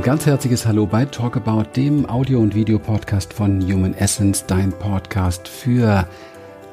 Ein 0.00 0.06
ganz 0.06 0.24
herzliches 0.24 0.64
Hallo 0.64 0.86
bei 0.86 1.04
Talk 1.04 1.36
About, 1.36 1.72
dem 1.76 2.08
Audio- 2.08 2.40
und 2.40 2.54
Videopodcast 2.54 3.34
von 3.34 3.60
Human 3.70 3.92
Essence, 3.92 4.46
dein 4.46 4.72
Podcast 4.72 5.46
für 5.46 6.08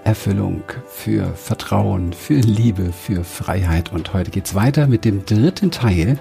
Erfüllung, 0.06 0.64
für 0.88 1.26
Vertrauen, 1.36 2.14
für 2.14 2.40
Liebe, 2.40 2.94
für 2.94 3.26
Freiheit. 3.26 3.92
Und 3.92 4.14
heute 4.14 4.32
geht's 4.32 4.56
weiter 4.56 4.88
mit 4.88 5.04
dem 5.04 5.26
dritten 5.26 5.72
Teil 5.72 6.18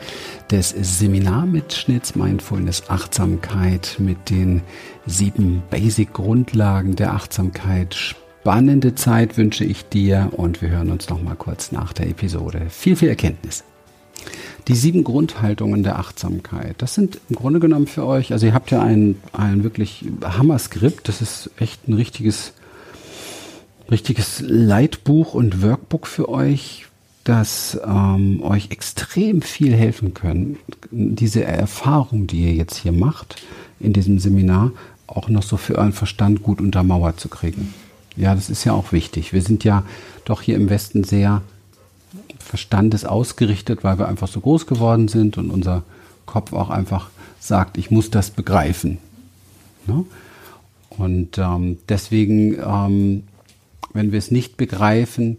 des 0.50 0.70
Seminarmitschnitts 0.70 2.16
Mindfulness 2.16 2.90
Achtsamkeit 2.90 3.98
mit 4.00 4.28
den 4.28 4.62
sieben 5.06 5.62
Basic-Grundlagen 5.70 6.96
der 6.96 7.12
Achtsamkeit. 7.14 7.94
Spannende 7.94 8.96
Zeit 8.96 9.36
wünsche 9.36 9.64
ich 9.64 9.88
dir 9.88 10.30
und 10.32 10.60
wir 10.60 10.70
hören 10.70 10.90
uns 10.90 11.08
noch 11.08 11.22
mal 11.22 11.36
kurz 11.36 11.70
nach 11.70 11.92
der 11.92 12.08
Episode. 12.08 12.66
Viel, 12.68 12.96
viel 12.96 13.10
Erkenntnis. 13.10 13.62
Die 14.68 14.74
sieben 14.74 15.04
Grundhaltungen 15.04 15.82
der 15.82 15.98
Achtsamkeit. 15.98 16.76
Das 16.78 16.94
sind 16.94 17.20
im 17.28 17.36
Grunde 17.36 17.60
genommen 17.60 17.86
für 17.86 18.04
euch, 18.06 18.32
also 18.32 18.46
ihr 18.46 18.54
habt 18.54 18.70
ja 18.70 18.82
ein, 18.82 19.16
ein 19.32 19.62
wirklich 19.62 20.04
Hammer-Skript. 20.22 21.08
Das 21.08 21.20
ist 21.20 21.50
echt 21.58 21.88
ein 21.88 21.94
richtiges 21.94 22.52
richtiges 23.90 24.42
Leitbuch 24.44 25.34
und 25.34 25.62
Workbook 25.62 26.06
für 26.06 26.28
euch, 26.28 26.86
das 27.24 27.78
ähm, 27.84 28.42
euch 28.42 28.70
extrem 28.70 29.42
viel 29.42 29.74
helfen 29.74 30.14
können, 30.14 30.58
diese 30.90 31.44
Erfahrung, 31.44 32.26
die 32.26 32.44
ihr 32.44 32.54
jetzt 32.54 32.76
hier 32.76 32.92
macht 32.92 33.42
in 33.80 33.92
diesem 33.92 34.18
Seminar, 34.18 34.72
auch 35.06 35.28
noch 35.28 35.42
so 35.42 35.56
für 35.56 35.76
euren 35.76 35.92
Verstand 35.92 36.42
gut 36.42 36.60
untermauert 36.60 37.20
zu 37.20 37.28
kriegen. 37.28 37.74
Ja, 38.16 38.34
das 38.34 38.48
ist 38.48 38.64
ja 38.64 38.72
auch 38.72 38.92
wichtig. 38.92 39.32
Wir 39.32 39.42
sind 39.42 39.62
ja 39.64 39.84
doch 40.24 40.40
hier 40.40 40.56
im 40.56 40.70
Westen 40.70 41.04
sehr 41.04 41.42
verstandesausgerichtet, 42.46 43.84
weil 43.84 43.98
wir 43.98 44.08
einfach 44.08 44.28
so 44.28 44.40
groß 44.40 44.66
geworden 44.66 45.08
sind 45.08 45.38
und 45.38 45.50
unser 45.50 45.82
Kopf 46.24 46.52
auch 46.52 46.70
einfach 46.70 47.10
sagt, 47.40 47.78
ich 47.78 47.90
muss 47.90 48.10
das 48.10 48.30
begreifen. 48.30 48.98
Ne? 49.86 50.04
Und 50.90 51.38
ähm, 51.38 51.78
deswegen 51.88 52.54
ähm, 52.54 53.22
wenn 53.96 54.12
wir 54.12 54.18
es 54.18 54.30
nicht 54.30 54.56
begreifen, 54.56 55.38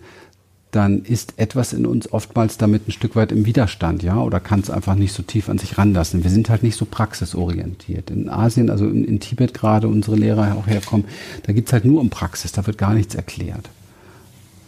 dann 0.72 1.04
ist 1.04 1.36
etwas 1.38 1.72
in 1.72 1.86
uns 1.86 2.12
oftmals 2.12 2.58
damit 2.58 2.88
ein 2.88 2.92
Stück 2.92 3.16
weit 3.16 3.32
im 3.32 3.46
Widerstand, 3.46 4.04
ja, 4.04 4.22
oder 4.22 4.42
kann 4.42 4.60
es 4.60 4.70
einfach 4.70 4.96
nicht 4.96 5.14
so 5.14 5.24
tief 5.24 5.48
an 5.48 5.58
sich 5.58 5.78
ranlassen. 5.78 6.24
Wir 6.24 6.30
sind 6.30 6.50
halt 6.50 6.62
nicht 6.62 6.76
so 6.76 6.86
praxisorientiert. 6.86 8.12
In 8.12 8.30
Asien, 8.30 8.70
also 8.70 8.86
in, 8.86 9.06
in 9.06 9.22
Tibet 9.22 9.54
gerade, 9.54 9.88
unsere 9.88 10.18
Lehrer 10.18 10.58
auch 10.58 10.68
herkommen, 10.68 11.06
da 11.44 11.54
geht 11.54 11.68
es 11.68 11.74
halt 11.74 11.86
nur 11.86 12.02
um 12.02 12.10
Praxis, 12.10 12.52
da 12.52 12.68
wird 12.68 12.78
gar 12.78 12.94
nichts 12.94 13.16
erklärt. 13.16 13.70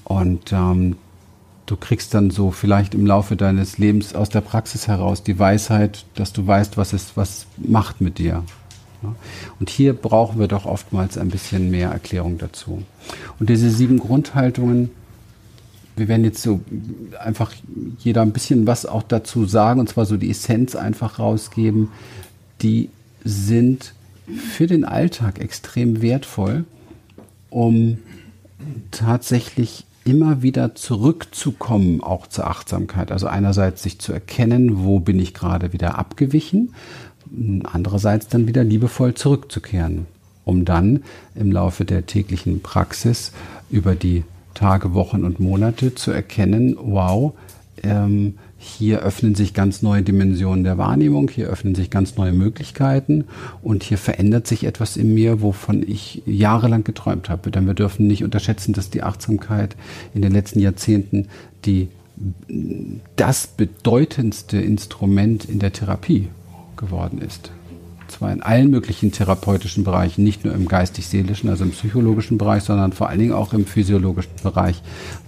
Und 0.06 0.54
ähm, 0.54 0.96
du 1.70 1.76
kriegst 1.76 2.14
dann 2.16 2.32
so 2.32 2.50
vielleicht 2.50 2.96
im 2.96 3.06
Laufe 3.06 3.36
deines 3.36 3.78
Lebens 3.78 4.16
aus 4.16 4.30
der 4.30 4.42
Praxis 4.42 4.88
heraus 4.88 5.22
die 5.22 5.38
Weisheit, 5.38 6.06
dass 6.16 6.34
du 6.34 6.46
weißt, 6.48 6.78
was 6.78 6.94
es 6.94 7.16
was 7.16 7.46
macht 7.58 8.02
mit 8.02 8.18
dir. 8.18 8.44
Und 9.60 9.70
hier 9.70 9.94
brauchen 9.94 10.40
wir 10.40 10.48
doch 10.48 10.66
oftmals 10.66 11.18
ein 11.18 11.30
bisschen 11.30 11.70
mehr 11.70 11.90
Erklärung 11.90 12.38
dazu. 12.38 12.84
Und 13.40 13.50
diese 13.50 13.70
sieben 13.70 14.00
Grundhaltungen, 14.00 14.90
wir 15.96 16.08
werden 16.08 16.26
jetzt 16.26 16.42
so 16.42 16.60
einfach 17.20 17.54
jeder 18.00 18.24
ein 18.24 18.34
bisschen 18.34 18.68
was 18.68 18.86
auch 18.86 19.04
dazu 19.04 19.46
sagen, 19.46 19.80
und 19.80 19.90
zwar 19.90 20.06
so 20.06 20.18
die 20.18 20.30
Essenz 20.30 20.76
einfach 20.76 21.20
rausgeben, 21.20 21.90
die 22.62 22.90
sind 23.24 23.94
für 24.28 24.68
den 24.68 24.86
Alltag 24.86 25.40
extrem 25.40 26.02
wertvoll, 26.02 26.66
um 27.50 28.00
tatsächlich 28.92 29.86
immer 30.10 30.42
wieder 30.42 30.76
zurückzukommen, 30.76 32.02
auch 32.02 32.28
zur 32.28 32.48
Achtsamkeit. 32.48 33.12
Also 33.12 33.28
einerseits 33.28 33.84
sich 33.84 34.00
zu 34.00 34.12
erkennen, 34.12 34.84
wo 34.84 35.00
bin 35.00 35.20
ich 35.20 35.34
gerade 35.34 35.74
wieder 35.74 35.98
abgewichen 35.98 36.74
andererseits 37.64 38.28
dann 38.28 38.48
wieder 38.48 38.64
liebevoll 38.64 39.14
zurückzukehren, 39.14 40.08
um 40.46 40.66
dann 40.66 41.04
im 41.36 41.52
Laufe 41.52 41.86
der 41.86 42.06
täglichen 42.06 42.62
Praxis 42.62 43.32
über 43.70 43.96
die 43.96 44.24
Tage, 44.54 44.94
Wochen 44.94 45.24
und 45.24 45.40
Monate 45.40 45.96
zu 45.96 46.12
erkennen, 46.12 46.76
wow, 46.82 47.34
ähm, 47.84 48.36
hier 48.58 49.00
öffnen 49.02 49.36
sich 49.36 49.54
ganz 49.54 49.82
neue 49.82 50.02
Dimensionen 50.02 50.64
der 50.64 50.78
Wahrnehmung, 50.78 51.30
hier 51.30 51.48
öffnen 51.48 51.76
sich 51.76 51.90
ganz 51.90 52.18
neue 52.18 52.34
Möglichkeiten 52.34 53.26
und 53.62 53.84
hier 53.84 53.98
verändert 53.98 54.48
sich 54.48 54.66
etwas 54.66 54.98
in 54.98 55.14
mir, 55.14 55.42
wovon 55.42 55.84
ich 55.88 56.22
jahrelang 56.26 56.84
geträumt 56.84 57.30
habe. 57.30 57.52
Denn 57.52 57.68
wir 57.68 57.74
dürfen 57.74 58.08
nicht 58.08 58.24
unterschätzen, 58.24 58.74
dass 58.74 58.90
die 58.90 59.04
Achtsamkeit 59.04 59.76
in 60.14 60.22
den 60.22 60.32
letzten 60.32 60.60
Jahrzehnten 60.60 61.28
die 61.66 61.90
das 63.16 63.48
bedeutendste 63.48 64.58
Instrument 64.58 65.46
in 65.46 65.60
der 65.60 65.72
Therapie 65.72 66.28
geworden 66.76 67.22
ist. 67.22 67.52
Zwar 68.10 68.32
in 68.32 68.42
allen 68.42 68.70
möglichen 68.70 69.12
therapeutischen 69.12 69.84
Bereichen, 69.84 70.24
nicht 70.24 70.44
nur 70.44 70.54
im 70.54 70.68
geistig-seelischen, 70.68 71.50
also 71.50 71.64
im 71.64 71.72
psychologischen 71.72 72.38
Bereich, 72.38 72.64
sondern 72.64 72.92
vor 72.92 73.10
allen 73.10 73.20
Dingen 73.20 73.34
auch 73.34 73.54
im 73.54 73.66
physiologischen 73.66 74.32
Bereich, 74.44 74.82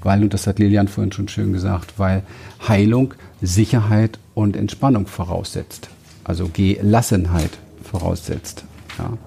weil, 0.03 0.23
und 0.23 0.33
das 0.33 0.47
hat 0.47 0.59
Lilian 0.59 0.87
vorhin 0.87 1.11
schon 1.11 1.27
schön 1.27 1.53
gesagt, 1.53 1.93
weil 1.97 2.23
Heilung 2.67 3.13
Sicherheit 3.41 4.19
und 4.33 4.55
Entspannung 4.55 5.07
voraussetzt. 5.07 5.89
Also 6.23 6.49
Gelassenheit 6.51 7.51
voraussetzt. 7.83 8.65
Ja. 8.97 9.17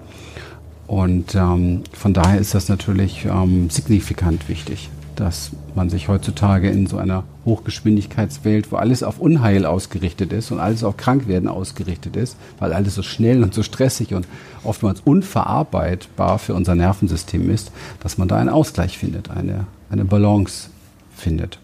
Und 0.87 1.33
ähm, 1.35 1.83
von 1.93 2.13
daher 2.13 2.39
ist 2.39 2.53
das 2.53 2.69
natürlich 2.69 3.25
ähm, 3.25 3.69
signifikant 3.69 4.47
wichtig 4.47 4.89
dass 5.19 5.51
man 5.75 5.89
sich 5.89 6.07
heutzutage 6.07 6.69
in 6.69 6.87
so 6.87 6.97
einer 6.97 7.23
Hochgeschwindigkeitswelt, 7.45 8.71
wo 8.71 8.77
alles 8.77 9.03
auf 9.03 9.19
Unheil 9.19 9.65
ausgerichtet 9.65 10.33
ist 10.33 10.51
und 10.51 10.59
alles 10.59 10.83
auf 10.83 10.97
Krankwerden 10.97 11.49
ausgerichtet 11.49 12.15
ist, 12.15 12.37
weil 12.59 12.73
alles 12.73 12.95
so 12.95 13.03
schnell 13.03 13.43
und 13.43 13.53
so 13.53 13.63
stressig 13.63 14.13
und 14.13 14.27
oftmals 14.63 15.01
unverarbeitbar 15.01 16.39
für 16.39 16.53
unser 16.53 16.75
Nervensystem 16.75 17.49
ist, 17.49 17.71
dass 18.01 18.17
man 18.17 18.27
da 18.27 18.37
einen 18.37 18.49
Ausgleich 18.49 18.97
findet, 18.97 19.29
eine, 19.29 19.67
eine 19.89 20.05
Balance 20.05 20.69
findet. 21.15 21.59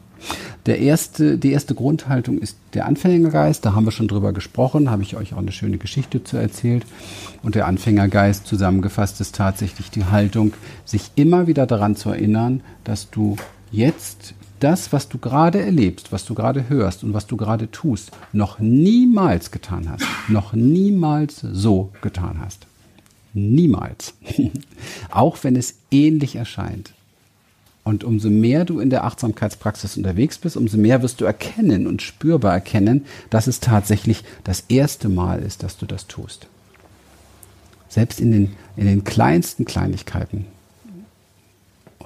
Der 0.68 0.80
erste, 0.80 1.38
die 1.38 1.52
erste 1.52 1.74
Grundhaltung 1.74 2.38
ist 2.38 2.56
der 2.74 2.86
Anfängergeist. 2.86 3.66
Da 3.66 3.74
haben 3.74 3.86
wir 3.86 3.92
schon 3.92 4.08
drüber 4.08 4.32
gesprochen, 4.32 4.92
habe 4.92 5.02
ich 5.02 5.16
euch 5.16 5.34
auch 5.34 5.40
eine 5.40 5.52
schöne 5.52 5.78
Geschichte 5.78 6.24
zu 6.24 6.38
erzählt. 6.38 6.86
Und 7.42 7.56
der 7.56 7.66
Anfängergeist 7.66 8.46
zusammengefasst 8.46 9.20
ist 9.22 9.36
tatsächlich 9.36 9.90
die 9.90 10.06
Haltung, 10.06 10.54
sich 10.86 11.12
immer 11.16 11.48
wieder 11.48 11.66
daran 11.66 11.96
zu 11.96 12.10
erinnern, 12.10 12.62
dass 12.84 13.10
du 13.10 13.38
jetzt 13.72 14.36
das, 14.60 14.94
was 14.94 15.10
du 15.10 15.18
gerade 15.18 15.60
erlebst, 15.60 16.12
was 16.12 16.26
du 16.26 16.36
gerade 16.36 16.70
hörst 16.70 17.04
und 17.04 17.16
was 17.16 17.26
du 17.26 17.38
gerade 17.38 17.72
tust, 17.72 18.12
noch 18.32 18.60
niemals 18.60 19.50
getan 19.50 19.90
hast. 19.90 20.06
Noch 20.28 20.54
niemals 20.54 21.40
so 21.40 21.92
getan 22.02 22.40
hast. 22.40 22.68
Niemals. 23.34 24.14
Auch 25.10 25.44
wenn 25.44 25.56
es 25.56 25.76
ähnlich 25.90 26.36
erscheint. 26.36 26.94
Und 27.84 28.03
umso 28.03 28.30
mehr 28.30 28.64
du 28.64 28.80
in 28.80 28.92
der 28.92 29.06
Achtsamkeitspraxis 29.06 29.97
unterwegs 29.97 30.38
bist, 30.38 30.56
umso 30.56 30.78
mehr 30.78 31.02
wirst 31.02 31.19
du 31.19 31.25
erkennen 31.25 31.88
und 31.88 32.02
spürbar 32.02 32.53
erkennen, 32.53 33.06
dass 33.30 33.47
es 33.47 33.59
tatsächlich 33.59 34.24
das 34.44 34.66
erste 34.69 35.09
Mal 35.09 35.42
ist, 35.42 35.64
dass 35.64 35.78
du 35.78 35.88
das 35.88 36.06
tust. 36.08 36.47
Selbst 37.90 38.22
in 38.22 38.31
den, 38.31 38.56
in 38.78 38.86
den 38.86 39.03
kleinsten 39.03 39.66
Kleinigkeiten 39.66 40.46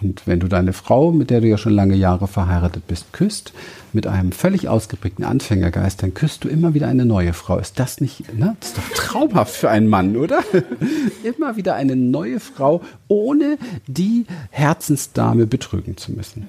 und 0.01 0.27
wenn 0.27 0.39
du 0.39 0.47
deine 0.47 0.73
Frau, 0.73 1.11
mit 1.11 1.29
der 1.29 1.41
du 1.41 1.47
ja 1.47 1.57
schon 1.57 1.73
lange 1.73 1.95
Jahre 1.95 2.27
verheiratet 2.27 2.87
bist, 2.87 3.13
küsst, 3.13 3.53
mit 3.93 4.07
einem 4.07 4.31
völlig 4.31 4.67
ausgeprägten 4.67 5.23
Anfängergeist, 5.25 6.03
dann 6.03 6.13
küsst 6.13 6.43
du 6.43 6.49
immer 6.49 6.73
wieder 6.73 6.87
eine 6.87 7.05
neue 7.05 7.33
Frau. 7.33 7.57
Ist 7.57 7.79
das 7.79 8.01
nicht, 8.01 8.33
ne? 8.37 8.55
Das 8.59 8.69
ist 8.69 8.77
doch 8.77 8.89
traumhaft 8.95 9.55
für 9.55 9.69
einen 9.69 9.87
Mann, 9.87 10.17
oder? 10.17 10.43
immer 11.23 11.55
wieder 11.55 11.75
eine 11.75 11.95
neue 11.95 12.39
Frau, 12.39 12.81
ohne 13.07 13.57
die 13.87 14.25
Herzensdame 14.51 15.47
betrügen 15.47 15.97
zu 15.97 16.11
müssen. 16.11 16.47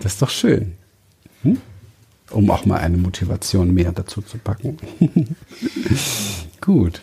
Das 0.00 0.14
ist 0.14 0.22
doch 0.22 0.30
schön. 0.30 0.72
Hm? 1.42 1.58
Um 2.30 2.50
auch 2.50 2.64
mal 2.64 2.78
eine 2.78 2.96
Motivation 2.96 3.72
mehr 3.74 3.92
dazu 3.92 4.22
zu 4.22 4.38
packen. 4.38 4.78
Gut. 6.60 7.02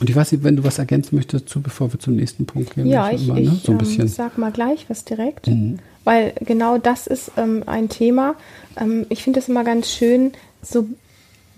Und 0.00 0.10
ich 0.10 0.16
weiß 0.16 0.32
nicht, 0.32 0.42
wenn 0.42 0.56
du 0.56 0.64
was 0.64 0.78
ergänzen 0.78 1.16
möchtest 1.16 1.44
dazu, 1.44 1.60
bevor 1.60 1.92
wir 1.92 2.00
zum 2.00 2.16
nächsten 2.16 2.46
Punkt 2.46 2.74
gehen. 2.74 2.86
Ja, 2.86 3.10
ich, 3.10 3.28
immer, 3.28 3.38
ne? 3.38 3.58
so 3.62 3.72
ein 3.72 3.78
bisschen. 3.78 4.02
Ähm, 4.02 4.08
sag 4.08 4.38
mal 4.38 4.50
gleich 4.50 4.86
was 4.88 5.04
direkt, 5.04 5.46
mhm. 5.46 5.78
weil 6.02 6.32
genau 6.40 6.78
das 6.78 7.06
ist 7.06 7.32
ähm, 7.36 7.62
ein 7.66 7.88
Thema. 7.88 8.34
Ähm, 8.76 9.06
ich 9.08 9.22
finde 9.22 9.38
es 9.38 9.48
immer 9.48 9.62
ganz 9.62 9.90
schön, 9.90 10.32
so 10.62 10.88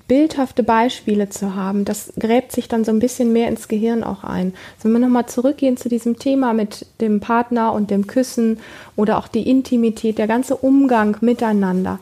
bildhafte 0.08 0.62
Beispiele 0.62 1.28
zu 1.28 1.54
haben. 1.54 1.84
Das 1.84 2.12
gräbt 2.18 2.52
sich 2.52 2.68
dann 2.68 2.84
so 2.84 2.92
ein 2.92 2.98
bisschen 2.98 3.32
mehr 3.32 3.48
ins 3.48 3.68
Gehirn 3.68 4.04
auch 4.04 4.24
ein. 4.24 4.54
Also 4.76 4.84
wenn 4.84 4.92
wir 4.92 4.98
nochmal 5.00 5.26
zurückgehen 5.26 5.76
zu 5.76 5.88
diesem 5.88 6.18
Thema 6.18 6.52
mit 6.52 6.86
dem 7.00 7.20
Partner 7.20 7.72
und 7.72 7.90
dem 7.90 8.06
Küssen 8.06 8.60
oder 8.94 9.18
auch 9.18 9.28
die 9.28 9.48
Intimität, 9.48 10.18
der 10.18 10.26
ganze 10.26 10.56
Umgang 10.56 11.16
miteinander. 11.20 11.98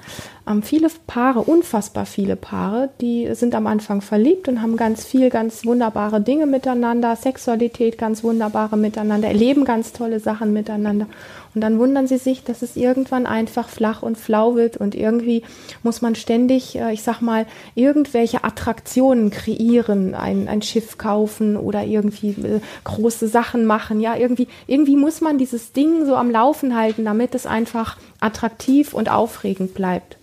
Ähm, 0.47 0.63
viele 0.63 0.89
Paare, 1.07 1.41
unfassbar 1.41 2.05
viele 2.05 2.37
Paare, 2.37 2.91
die 3.01 3.35
sind 3.35 3.55
am 3.55 3.67
Anfang 3.67 4.03
verliebt 4.03 4.49
und 4.49 4.61
haben 4.61 4.77
ganz 4.77 5.05
viel, 5.05 5.31
ganz 5.31 5.65
wunderbare 5.65 6.21
Dinge 6.21 6.47
miteinander, 6.47 7.17
Sexualität 7.17 7.97
ganz 7.97 8.23
wunderbare 8.23 8.77
miteinander, 8.77 9.29
erleben 9.29 9.65
ganz 9.65 9.93
tolle 9.93 10.21
Sachen 10.21 10.53
miteinander. 10.53 11.07
Und 11.55 11.61
dann 11.61 11.79
wundern 11.79 12.07
sie 12.07 12.19
sich, 12.19 12.43
dass 12.43 12.63
es 12.63 12.77
irgendwann 12.77 13.27
einfach 13.27 13.69
flach 13.69 14.03
und 14.03 14.19
flau 14.19 14.57
wird 14.57 14.77
und 14.77 14.95
irgendwie 14.95 15.43
muss 15.83 16.03
man 16.03 16.15
ständig, 16.15 16.77
äh, 16.77 16.93
ich 16.93 17.03
sag 17.03 17.21
mal, 17.21 17.47
irgendwelche 17.75 18.43
Attraktionen 18.43 19.31
kreieren, 19.31 20.15
ein, 20.15 20.49
ein 20.49 20.63
Schiff 20.63 20.99
kaufen 20.99 21.57
oder 21.57 21.85
irgendwie 21.85 22.31
äh, 22.31 22.61
große 22.83 23.29
Sachen 23.29 23.67
machen. 23.67 24.01
Ja, 24.01 24.17
irgendwie, 24.17 24.49
irgendwie 24.67 24.97
muss 24.97 25.21
man 25.21 25.39
dieses 25.39 25.73
Ding 25.73 26.07
so 26.07 26.17
am 26.17 26.31
Laufen 26.31 26.77
halten, 26.77 27.05
damit 27.05 27.35
es 27.35 27.47
einfach 27.47 27.99
attraktiv 28.21 28.93
und 28.93 29.11
aufregend 29.11 29.75
bleibt. 29.75 30.19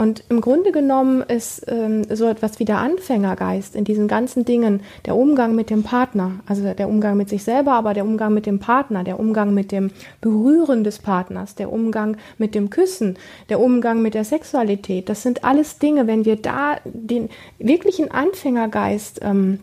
Und 0.00 0.24
im 0.30 0.40
Grunde 0.40 0.72
genommen 0.72 1.20
ist 1.20 1.62
ähm, 1.68 2.04
so 2.08 2.26
etwas 2.26 2.58
wie 2.58 2.64
der 2.64 2.78
Anfängergeist 2.78 3.76
in 3.76 3.84
diesen 3.84 4.08
ganzen 4.08 4.46
Dingen, 4.46 4.80
der 5.04 5.14
Umgang 5.14 5.54
mit 5.54 5.68
dem 5.68 5.82
Partner, 5.82 6.40
also 6.46 6.72
der 6.72 6.88
Umgang 6.88 7.18
mit 7.18 7.28
sich 7.28 7.44
selber, 7.44 7.72
aber 7.74 7.92
der 7.92 8.06
Umgang 8.06 8.32
mit 8.32 8.46
dem 8.46 8.60
Partner, 8.60 9.04
der 9.04 9.20
Umgang 9.20 9.52
mit 9.52 9.72
dem 9.72 9.90
Berühren 10.22 10.84
des 10.84 11.00
Partners, 11.00 11.54
der 11.54 11.70
Umgang 11.70 12.16
mit 12.38 12.54
dem 12.54 12.70
Küssen, 12.70 13.18
der 13.50 13.60
Umgang 13.60 14.00
mit 14.00 14.14
der 14.14 14.24
Sexualität, 14.24 15.10
das 15.10 15.22
sind 15.22 15.44
alles 15.44 15.78
Dinge, 15.78 16.06
wenn 16.06 16.24
wir 16.24 16.36
da 16.36 16.78
den 16.84 17.28
wirklichen 17.58 18.10
Anfängergeist 18.10 19.20
ähm, 19.22 19.58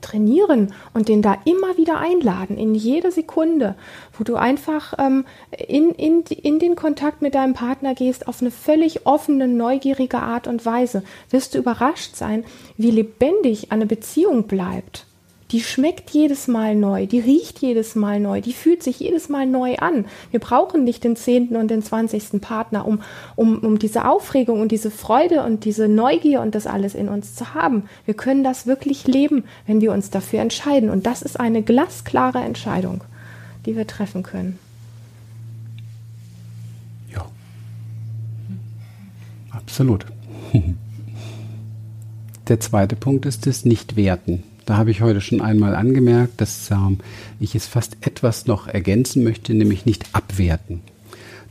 trainieren 0.00 0.72
und 0.94 1.08
den 1.08 1.22
da 1.22 1.36
immer 1.44 1.76
wieder 1.76 1.98
einladen, 1.98 2.56
in 2.56 2.74
jede 2.74 3.10
Sekunde, 3.10 3.74
wo 4.16 4.24
du 4.24 4.36
einfach 4.36 4.94
ähm, 4.98 5.24
in, 5.56 5.90
in, 5.90 6.22
in 6.22 6.58
den 6.58 6.76
Kontakt 6.76 7.22
mit 7.22 7.34
deinem 7.34 7.54
Partner 7.54 7.94
gehst, 7.94 8.28
auf 8.28 8.40
eine 8.40 8.50
völlig 8.50 9.06
offene, 9.06 9.48
neugierige 9.48 10.18
Art 10.18 10.46
und 10.46 10.64
Weise, 10.64 11.02
wirst 11.30 11.54
du 11.54 11.58
überrascht 11.58 12.16
sein, 12.16 12.44
wie 12.76 12.90
lebendig 12.90 13.72
eine 13.72 13.86
Beziehung 13.86 14.44
bleibt 14.44 15.06
die 15.50 15.60
schmeckt 15.60 16.10
jedes 16.10 16.46
Mal 16.46 16.76
neu, 16.76 17.06
die 17.06 17.18
riecht 17.18 17.58
jedes 17.58 17.96
Mal 17.96 18.20
neu, 18.20 18.40
die 18.40 18.52
fühlt 18.52 18.82
sich 18.82 19.00
jedes 19.00 19.28
Mal 19.28 19.46
neu 19.46 19.76
an. 19.76 20.04
Wir 20.30 20.38
brauchen 20.38 20.84
nicht 20.84 21.02
den 21.02 21.16
zehnten 21.16 21.56
und 21.56 21.70
den 21.70 21.82
zwanzigsten 21.82 22.40
Partner, 22.40 22.86
um, 22.86 23.00
um, 23.34 23.58
um 23.58 23.78
diese 23.78 24.04
Aufregung 24.04 24.60
und 24.60 24.70
diese 24.70 24.92
Freude 24.92 25.42
und 25.42 25.64
diese 25.64 25.88
Neugier 25.88 26.40
und 26.40 26.54
das 26.54 26.66
alles 26.68 26.94
in 26.94 27.08
uns 27.08 27.34
zu 27.34 27.54
haben. 27.54 27.84
Wir 28.04 28.14
können 28.14 28.44
das 28.44 28.66
wirklich 28.66 29.06
leben, 29.08 29.44
wenn 29.66 29.80
wir 29.80 29.92
uns 29.92 30.10
dafür 30.10 30.40
entscheiden. 30.40 30.88
Und 30.88 31.06
das 31.06 31.22
ist 31.22 31.40
eine 31.40 31.62
glasklare 31.62 32.38
Entscheidung, 32.38 33.02
die 33.66 33.76
wir 33.76 33.86
treffen 33.88 34.22
können. 34.22 34.58
Ja, 37.12 37.26
absolut. 39.50 40.06
Der 42.48 42.60
zweite 42.60 42.96
Punkt 42.96 43.26
ist 43.26 43.46
das 43.46 43.64
Nichtwerten. 43.64 44.44
Da 44.70 44.76
habe 44.76 44.92
ich 44.92 45.00
heute 45.00 45.20
schon 45.20 45.40
einmal 45.40 45.74
angemerkt, 45.74 46.40
dass 46.40 46.70
ähm, 46.70 46.98
ich 47.40 47.56
es 47.56 47.66
fast 47.66 47.96
etwas 48.02 48.46
noch 48.46 48.68
ergänzen 48.68 49.24
möchte, 49.24 49.52
nämlich 49.52 49.84
nicht 49.84 50.04
abwerten. 50.12 50.80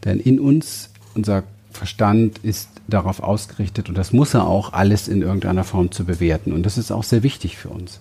Denn 0.05 0.21
in 0.21 0.39
uns, 0.39 0.91
unser 1.15 1.43
Verstand 1.73 2.37
ist 2.43 2.69
darauf 2.87 3.21
ausgerichtet 3.21 3.89
und 3.89 3.97
das 3.97 4.13
muss 4.13 4.35
er 4.35 4.47
auch, 4.47 4.71
alles 4.71 5.09
in 5.09 5.21
irgendeiner 5.21 5.65
Form 5.65 5.91
zu 5.91 6.05
bewerten. 6.05 6.53
Und 6.53 6.65
das 6.65 6.77
ist 6.77 6.91
auch 6.91 7.03
sehr 7.03 7.21
wichtig 7.21 7.57
für 7.57 7.67
uns. 7.67 7.99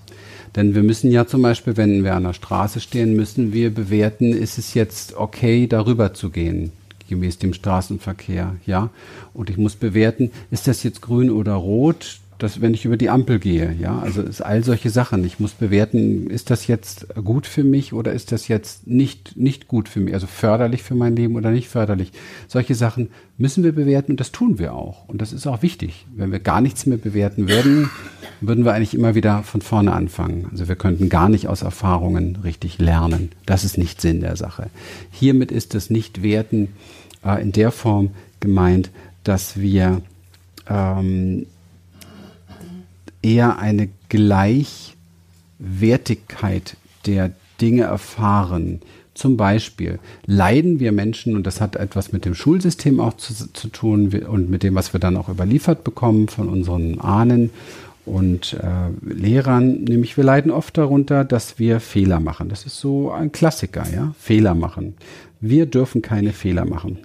Denn 0.54 0.76
wir 0.76 0.84
müssen 0.84 1.10
ja 1.10 1.26
zum 1.26 1.42
Beispiel, 1.42 1.76
wenn 1.76 2.04
wir 2.04 2.14
an 2.14 2.22
der 2.22 2.32
Straße 2.32 2.78
stehen, 2.78 3.16
müssen 3.16 3.52
wir 3.52 3.74
bewerten, 3.74 4.32
ist 4.32 4.56
es 4.56 4.74
jetzt 4.74 5.16
okay, 5.16 5.66
darüber 5.66 6.14
zu 6.14 6.30
gehen, 6.30 6.70
gemäß 7.08 7.38
dem 7.38 7.54
Straßenverkehr, 7.54 8.54
ja? 8.66 8.90
Und 9.34 9.50
ich 9.50 9.56
muss 9.56 9.74
bewerten, 9.74 10.30
ist 10.52 10.68
das 10.68 10.84
jetzt 10.84 11.02
grün 11.02 11.28
oder 11.28 11.54
rot? 11.54 12.20
Dass 12.38 12.60
wenn 12.60 12.72
ich 12.72 12.84
über 12.84 12.96
die 12.96 13.10
Ampel 13.10 13.40
gehe, 13.40 13.74
ja, 13.80 13.98
also 13.98 14.22
es 14.22 14.40
all 14.40 14.62
solche 14.62 14.90
Sachen. 14.90 15.24
Ich 15.24 15.40
muss 15.40 15.52
bewerten, 15.52 16.30
ist 16.30 16.50
das 16.50 16.68
jetzt 16.68 17.06
gut 17.16 17.46
für 17.46 17.64
mich 17.64 17.92
oder 17.92 18.12
ist 18.12 18.30
das 18.30 18.46
jetzt 18.46 18.86
nicht 18.86 19.36
nicht 19.36 19.66
gut 19.66 19.88
für 19.88 20.00
mich, 20.00 20.14
also 20.14 20.26
förderlich 20.26 20.82
für 20.84 20.94
mein 20.94 21.16
Leben 21.16 21.34
oder 21.34 21.50
nicht 21.50 21.68
förderlich. 21.68 22.12
Solche 22.46 22.76
Sachen 22.76 23.10
müssen 23.36 23.64
wir 23.64 23.72
bewerten 23.72 24.12
und 24.12 24.20
das 24.20 24.30
tun 24.30 24.58
wir 24.58 24.74
auch 24.74 25.08
und 25.08 25.20
das 25.20 25.32
ist 25.32 25.46
auch 25.46 25.62
wichtig. 25.62 26.06
Wenn 26.14 26.30
wir 26.30 26.38
gar 26.38 26.60
nichts 26.60 26.86
mehr 26.86 26.98
bewerten 26.98 27.48
würden, 27.48 27.90
würden 28.40 28.64
wir 28.64 28.72
eigentlich 28.72 28.94
immer 28.94 29.16
wieder 29.16 29.42
von 29.42 29.60
vorne 29.60 29.92
anfangen. 29.92 30.46
Also 30.50 30.68
wir 30.68 30.76
könnten 30.76 31.08
gar 31.08 31.28
nicht 31.28 31.48
aus 31.48 31.62
Erfahrungen 31.62 32.36
richtig 32.44 32.78
lernen. 32.78 33.30
Das 33.46 33.64
ist 33.64 33.78
nicht 33.78 34.00
Sinn 34.00 34.20
der 34.20 34.36
Sache. 34.36 34.70
Hiermit 35.10 35.50
ist 35.50 35.74
das 35.74 35.90
Nichtwerten 35.90 36.68
äh, 37.24 37.42
in 37.42 37.50
der 37.50 37.72
Form 37.72 38.10
gemeint, 38.38 38.90
dass 39.24 39.58
wir 39.60 40.02
ähm, 40.68 41.46
eher 43.22 43.58
eine 43.58 43.88
Gleichwertigkeit 44.08 46.76
der 47.06 47.32
Dinge 47.60 47.82
erfahren. 47.82 48.80
Zum 49.14 49.36
Beispiel 49.36 49.98
leiden 50.26 50.78
wir 50.78 50.92
Menschen, 50.92 51.34
und 51.34 51.44
das 51.46 51.60
hat 51.60 51.74
etwas 51.74 52.12
mit 52.12 52.24
dem 52.24 52.36
Schulsystem 52.36 53.00
auch 53.00 53.14
zu, 53.14 53.52
zu 53.52 53.68
tun 53.68 54.14
und 54.28 54.48
mit 54.48 54.62
dem, 54.62 54.76
was 54.76 54.92
wir 54.92 55.00
dann 55.00 55.16
auch 55.16 55.28
überliefert 55.28 55.82
bekommen 55.82 56.28
von 56.28 56.48
unseren 56.48 57.00
Ahnen 57.00 57.50
und 58.06 58.54
äh, 58.54 59.12
Lehrern, 59.12 59.84
nämlich 59.84 60.16
wir 60.16 60.24
leiden 60.24 60.50
oft 60.50 60.78
darunter, 60.78 61.24
dass 61.24 61.58
wir 61.58 61.80
Fehler 61.80 62.20
machen. 62.20 62.48
Das 62.48 62.64
ist 62.64 62.78
so 62.78 63.10
ein 63.10 63.32
Klassiker, 63.32 63.84
ja, 63.92 64.14
Fehler 64.18 64.54
machen. 64.54 64.94
Wir 65.40 65.66
dürfen 65.66 66.00
keine 66.00 66.32
Fehler 66.32 66.64
machen. 66.64 66.98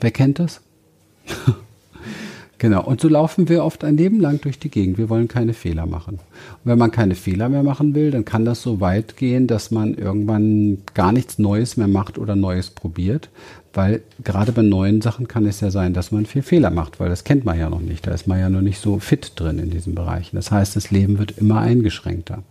Wer 0.00 0.10
kennt 0.10 0.38
das? 0.38 0.60
Genau, 2.62 2.84
und 2.84 3.00
so 3.00 3.08
laufen 3.08 3.48
wir 3.48 3.64
oft 3.64 3.82
ein 3.82 3.96
Leben 3.96 4.20
lang 4.20 4.40
durch 4.40 4.56
die 4.56 4.70
Gegend. 4.70 4.96
Wir 4.96 5.08
wollen 5.08 5.26
keine 5.26 5.52
Fehler 5.52 5.84
machen. 5.84 6.20
Und 6.20 6.20
wenn 6.62 6.78
man 6.78 6.92
keine 6.92 7.16
Fehler 7.16 7.48
mehr 7.48 7.64
machen 7.64 7.96
will, 7.96 8.12
dann 8.12 8.24
kann 8.24 8.44
das 8.44 8.62
so 8.62 8.80
weit 8.80 9.16
gehen, 9.16 9.48
dass 9.48 9.72
man 9.72 9.94
irgendwann 9.94 10.78
gar 10.94 11.10
nichts 11.10 11.40
Neues 11.40 11.76
mehr 11.76 11.88
macht 11.88 12.18
oder 12.18 12.36
Neues 12.36 12.70
probiert. 12.70 13.30
Weil 13.72 14.02
gerade 14.22 14.52
bei 14.52 14.62
neuen 14.62 15.00
Sachen 15.00 15.26
kann 15.26 15.44
es 15.44 15.60
ja 15.60 15.72
sein, 15.72 15.92
dass 15.92 16.12
man 16.12 16.24
viel 16.24 16.42
Fehler 16.42 16.70
macht, 16.70 17.00
weil 17.00 17.08
das 17.08 17.24
kennt 17.24 17.44
man 17.44 17.58
ja 17.58 17.68
noch 17.68 17.80
nicht. 17.80 18.06
Da 18.06 18.12
ist 18.12 18.28
man 18.28 18.38
ja 18.38 18.48
noch 18.48 18.60
nicht 18.60 18.80
so 18.80 19.00
fit 19.00 19.32
drin 19.34 19.58
in 19.58 19.70
diesen 19.70 19.96
Bereichen. 19.96 20.36
Das 20.36 20.52
heißt, 20.52 20.76
das 20.76 20.92
Leben 20.92 21.18
wird 21.18 21.38
immer 21.38 21.58
eingeschränkter. 21.58 22.44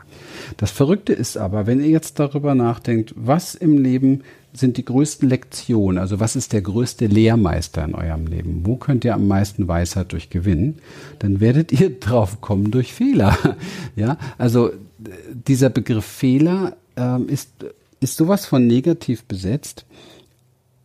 Das 0.58 0.72
Verrückte 0.72 1.14
ist 1.14 1.38
aber, 1.38 1.68
wenn 1.68 1.80
ihr 1.80 1.90
jetzt 1.90 2.20
darüber 2.20 2.56
nachdenkt, 2.56 3.14
was 3.16 3.56
im 3.56 3.78
Leben 3.78 4.22
sind 4.54 4.78
die 4.78 4.86
größten 4.86 5.30
Lektionen? 5.30 5.98
Also 5.98 6.20
was 6.20 6.36
ist 6.36 6.54
der 6.54 6.62
größte 6.62 7.08
Lehrmeister 7.08 7.86
in 7.86 7.96
eurem 7.96 8.28
Leben? 8.28 8.62
Wo 8.66 8.76
könnt 8.76 9.06
ihr 9.06 9.16
am 9.16 9.28
meisten 9.28 9.68
Weisheit 9.68 10.12
durch 10.12 10.30
gewinnen? 10.30 10.80
Dann 11.20 11.40
werdet 11.40 11.72
ihr 11.72 11.90
drauf 12.00 12.42
kommen 12.42 12.72
durch 12.72 12.94
Fehler. 12.94 13.38
Ja, 13.96 14.18
also 14.38 14.72
dieser 15.48 15.70
Begriff 15.70 16.06
Fehler 16.06 16.78
ähm, 16.96 17.28
ist, 17.28 17.50
ist 18.00 18.18
sowas 18.18 18.46
von 18.46 18.66
negativ 18.68 19.24
besetzt. 19.24 19.86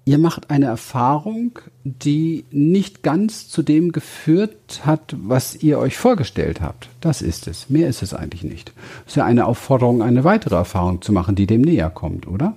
Ihr 0.08 0.18
macht 0.18 0.50
eine 0.50 0.66
Erfahrung, 0.66 1.58
die 1.82 2.44
nicht 2.52 3.02
ganz 3.02 3.48
zu 3.48 3.64
dem 3.64 3.90
geführt 3.90 4.82
hat, 4.86 5.16
was 5.18 5.56
ihr 5.64 5.80
euch 5.80 5.98
vorgestellt 5.98 6.60
habt. 6.60 6.88
Das 7.00 7.22
ist 7.22 7.48
es. 7.48 7.68
Mehr 7.70 7.88
ist 7.88 8.02
es 8.02 8.14
eigentlich 8.14 8.44
nicht. 8.44 8.72
Es 9.04 9.12
ist 9.12 9.16
ja 9.16 9.24
eine 9.24 9.46
Aufforderung, 9.46 10.02
eine 10.02 10.22
weitere 10.22 10.54
Erfahrung 10.54 11.02
zu 11.02 11.10
machen, 11.10 11.34
die 11.34 11.48
dem 11.48 11.62
näher 11.62 11.90
kommt, 11.90 12.28
oder? 12.28 12.54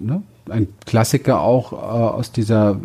Ne, 0.00 0.22
ein 0.48 0.68
Klassiker 0.84 1.40
auch 1.40 1.72
äh, 1.72 1.76
aus 1.76 2.32
dieser 2.32 2.80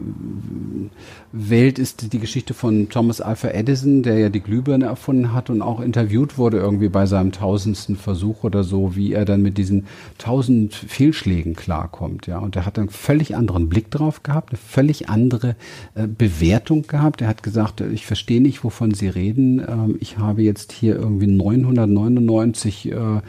Welt 1.32 1.80
ist 1.80 2.14
die 2.14 2.20
Geschichte 2.20 2.54
von 2.54 2.88
Thomas 2.90 3.20
Alpha 3.20 3.50
Edison, 3.50 4.04
der 4.04 4.18
ja 4.18 4.30
die 4.30 4.40
Glühbirne 4.40 4.86
erfunden 4.86 5.34
hat 5.34 5.50
und 5.50 5.62
auch 5.62 5.82
interviewt 5.82 6.38
wurde 6.38 6.58
irgendwie 6.58 6.88
bei 6.88 7.06
seinem 7.06 7.34
tausendsten 7.34 7.98
Versuch 7.98 8.44
oder 8.44 8.64
so, 8.64 8.96
wie 8.96 9.12
er 9.12 9.26
dann 9.26 9.42
mit 9.42 9.58
diesen 9.58 9.88
tausend 10.18 10.74
Fehlschlägen 10.74 11.56
klarkommt, 11.56 12.28
ja. 12.28 12.40
Und 12.40 12.56
er 12.56 12.66
hat 12.66 12.80
einen 12.80 12.90
völlig 12.90 13.36
anderen 13.36 13.68
Blick 13.68 13.92
drauf 13.92 14.24
gehabt, 14.24 14.52
eine 14.52 14.60
völlig 14.60 15.10
andere 15.10 15.56
äh, 15.96 16.08
Bewertung 16.08 16.84
gehabt. 16.84 17.22
Er 17.22 17.28
hat 17.28 17.44
gesagt, 17.44 17.82
ich 17.82 18.06
verstehe 18.06 18.42
nicht, 18.42 18.64
wovon 18.64 18.94
Sie 18.94 19.10
reden. 19.10 19.60
Ähm, 19.60 19.98
ich 20.00 20.18
habe 20.18 20.42
jetzt 20.42 20.72
hier 20.72 20.96
irgendwie 20.96 21.28
999 21.28 22.92
äh, 22.92 22.96
äh, 22.96 23.22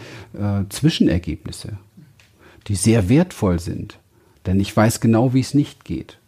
Zwischenergebnisse 0.69 1.79
die 2.67 2.75
sehr 2.75 3.09
wertvoll 3.09 3.59
sind. 3.59 3.99
Denn 4.47 4.61
ich 4.61 4.77
weiß 4.77 5.01
genau, 5.01 5.35
wie 5.35 5.41
es 5.41 5.55
nicht 5.55 5.85
geht. 5.85 6.19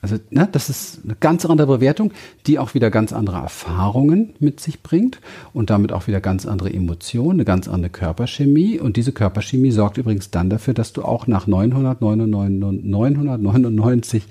Also, 0.00 0.16
ne, 0.30 0.48
das 0.50 0.70
ist 0.70 1.00
eine 1.04 1.16
ganz 1.18 1.44
andere 1.44 1.66
Bewertung, 1.66 2.12
die 2.46 2.58
auch 2.60 2.74
wieder 2.74 2.88
ganz 2.90 3.12
andere 3.12 3.38
Erfahrungen 3.38 4.34
mit 4.38 4.60
sich 4.60 4.82
bringt 4.82 5.20
und 5.52 5.70
damit 5.70 5.92
auch 5.92 6.06
wieder 6.06 6.20
ganz 6.20 6.46
andere 6.46 6.72
Emotionen, 6.72 7.40
eine 7.40 7.44
ganz 7.44 7.66
andere 7.66 7.90
Körperchemie. 7.90 8.78
Und 8.78 8.96
diese 8.96 9.12
Körperchemie 9.12 9.72
sorgt 9.72 9.98
übrigens 9.98 10.30
dann 10.30 10.50
dafür, 10.50 10.72
dass 10.72 10.92
du 10.92 11.02
auch 11.02 11.26
nach 11.26 11.48
999, 11.48 12.84
999 12.84 14.22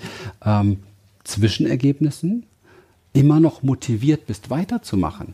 ähm, 0.45 0.77
Zwischenergebnissen 1.25 2.45
immer 3.11 3.41
noch 3.41 3.61
motiviert 3.61 4.25
bist, 4.25 4.49
weiterzumachen. 4.49 5.33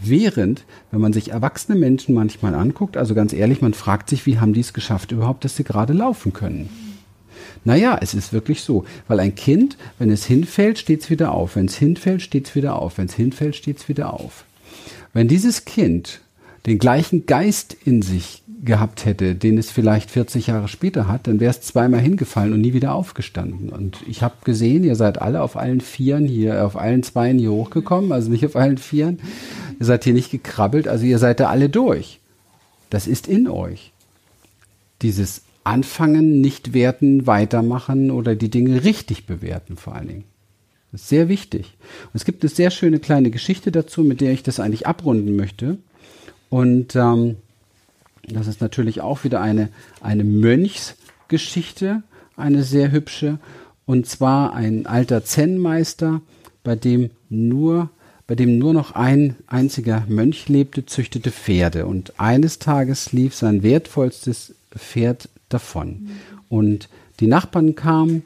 Während, 0.00 0.64
wenn 0.90 1.00
man 1.00 1.12
sich 1.12 1.30
erwachsene 1.30 1.78
Menschen 1.78 2.14
manchmal 2.14 2.54
anguckt, 2.54 2.96
also 2.96 3.14
ganz 3.14 3.32
ehrlich, 3.32 3.60
man 3.60 3.74
fragt 3.74 4.10
sich, 4.10 4.26
wie 4.26 4.38
haben 4.38 4.52
die 4.52 4.60
es 4.60 4.72
geschafft 4.72 5.12
überhaupt, 5.12 5.44
dass 5.44 5.56
sie 5.56 5.64
gerade 5.64 5.92
laufen 5.92 6.32
können? 6.32 6.68
Naja, 7.64 7.98
es 8.00 8.14
ist 8.14 8.32
wirklich 8.32 8.62
so, 8.62 8.84
weil 9.08 9.20
ein 9.20 9.34
Kind, 9.34 9.76
wenn 9.98 10.10
es 10.10 10.24
hinfällt, 10.24 10.78
steht 10.78 11.02
es 11.02 11.10
wieder 11.10 11.32
auf. 11.32 11.56
Wenn 11.56 11.66
es 11.66 11.76
hinfällt, 11.76 12.22
steht 12.22 12.46
es 12.46 12.54
wieder 12.54 12.76
auf. 12.76 12.98
Wenn 12.98 13.06
es 13.06 13.14
hinfällt, 13.14 13.56
steht 13.56 13.78
es 13.78 13.88
wieder 13.88 14.12
auf. 14.12 14.44
Wenn 15.12 15.28
dieses 15.28 15.64
Kind 15.64 16.20
den 16.66 16.78
gleichen 16.78 17.26
Geist 17.26 17.76
in 17.84 18.02
sich 18.02 18.42
gehabt 18.64 19.04
hätte, 19.04 19.34
den 19.34 19.58
es 19.58 19.70
vielleicht 19.70 20.10
40 20.10 20.48
Jahre 20.48 20.68
später 20.68 21.08
hat, 21.08 21.26
dann 21.26 21.40
wäre 21.40 21.50
es 21.50 21.60
zweimal 21.60 22.00
hingefallen 22.00 22.52
und 22.52 22.60
nie 22.60 22.72
wieder 22.72 22.94
aufgestanden. 22.94 23.70
Und 23.70 23.98
ich 24.06 24.22
habe 24.22 24.34
gesehen, 24.44 24.84
ihr 24.84 24.96
seid 24.96 25.20
alle 25.20 25.42
auf 25.42 25.56
allen 25.56 25.80
Vieren 25.80 26.26
hier, 26.26 26.64
auf 26.64 26.76
allen 26.76 27.02
Zweien 27.02 27.38
hier 27.38 27.52
hochgekommen, 27.52 28.12
also 28.12 28.30
nicht 28.30 28.44
auf 28.44 28.56
allen 28.56 28.78
Vieren. 28.78 29.18
Ihr 29.78 29.86
seid 29.86 30.04
hier 30.04 30.14
nicht 30.14 30.30
gekrabbelt, 30.30 30.88
also 30.88 31.04
ihr 31.04 31.18
seid 31.18 31.40
da 31.40 31.48
alle 31.48 31.68
durch. 31.68 32.20
Das 32.90 33.06
ist 33.06 33.28
in 33.28 33.48
euch. 33.48 33.92
Dieses 35.02 35.42
Anfangen, 35.64 36.40
nicht 36.40 36.72
werten, 36.72 37.26
weitermachen 37.26 38.10
oder 38.10 38.36
die 38.36 38.50
Dinge 38.50 38.84
richtig 38.84 39.26
bewerten 39.26 39.76
vor 39.76 39.96
allen 39.96 40.08
Dingen. 40.08 40.24
Das 40.92 41.02
ist 41.02 41.08
sehr 41.08 41.28
wichtig. 41.28 41.76
Und 42.04 42.14
es 42.14 42.24
gibt 42.24 42.42
eine 42.42 42.50
sehr 42.50 42.70
schöne 42.70 43.00
kleine 43.00 43.30
Geschichte 43.30 43.72
dazu, 43.72 44.02
mit 44.02 44.20
der 44.20 44.32
ich 44.32 44.42
das 44.42 44.60
eigentlich 44.60 44.86
abrunden 44.86 45.34
möchte. 45.34 45.78
Und 46.48 46.94
ähm, 46.94 47.36
das 48.28 48.46
ist 48.46 48.60
natürlich 48.60 49.00
auch 49.00 49.24
wieder 49.24 49.40
eine, 49.40 49.68
eine 50.00 50.24
Mönchsgeschichte, 50.24 52.02
eine 52.36 52.62
sehr 52.62 52.92
hübsche. 52.92 53.38
Und 53.84 54.06
zwar 54.06 54.54
ein 54.54 54.86
alter 54.86 55.24
Zen-Meister, 55.24 56.20
bei 56.62 56.76
dem 56.76 57.10
nur 57.28 57.90
bei 58.26 58.34
dem 58.34 58.58
nur 58.58 58.72
noch 58.72 58.92
ein 58.92 59.36
einziger 59.46 60.04
Mönch 60.08 60.48
lebte, 60.48 60.84
züchtete 60.84 61.30
Pferde. 61.30 61.86
Und 61.86 62.18
eines 62.18 62.58
Tages 62.58 63.12
lief 63.12 63.34
sein 63.34 63.62
wertvollstes 63.62 64.54
Pferd 64.76 65.28
davon. 65.48 66.08
Und 66.48 66.88
die 67.20 67.28
Nachbarn 67.28 67.74
kamen, 67.74 68.24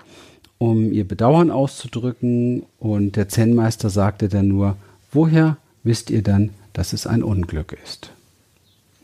um 0.59 0.93
ihr 0.93 1.07
Bedauern 1.07 1.51
auszudrücken, 1.51 2.65
und 2.79 3.17
der 3.17 3.29
Zen-Meister 3.29 3.91
sagte 3.91 4.29
dann 4.29 4.49
nur, 4.49 4.77
woher 5.13 5.57
wisst 5.83 6.11
ihr 6.11 6.23
dann, 6.23 6.51
dass 6.73 6.93
es 6.93 7.07
ein 7.07 7.23
Unglück 7.23 7.77
ist? 7.85 8.11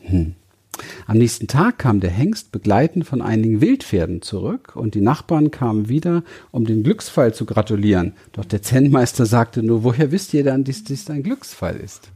Hm. 0.01 0.35
Am 1.05 1.17
nächsten 1.17 1.47
Tag 1.47 1.79
kam 1.79 1.99
der 1.99 2.09
Hengst 2.09 2.51
begleitend 2.51 3.05
von 3.05 3.21
einigen 3.21 3.61
Wildpferden 3.61 4.21
zurück 4.21 4.75
und 4.75 4.95
die 4.95 5.01
Nachbarn 5.01 5.51
kamen 5.51 5.89
wieder, 5.89 6.23
um 6.51 6.65
den 6.65 6.83
Glücksfall 6.83 7.33
zu 7.33 7.45
gratulieren. 7.45 8.13
Doch 8.33 8.45
der 8.45 8.61
Zen-Meister 8.61 9.25
sagte 9.25 9.63
nur, 9.63 9.83
woher 9.83 10.11
wisst 10.11 10.33
ihr 10.33 10.43
dann, 10.43 10.63
dass 10.63 10.83
dies 10.83 11.09
ein 11.09 11.23
Glücksfall 11.23 11.77
ist? 11.77 12.11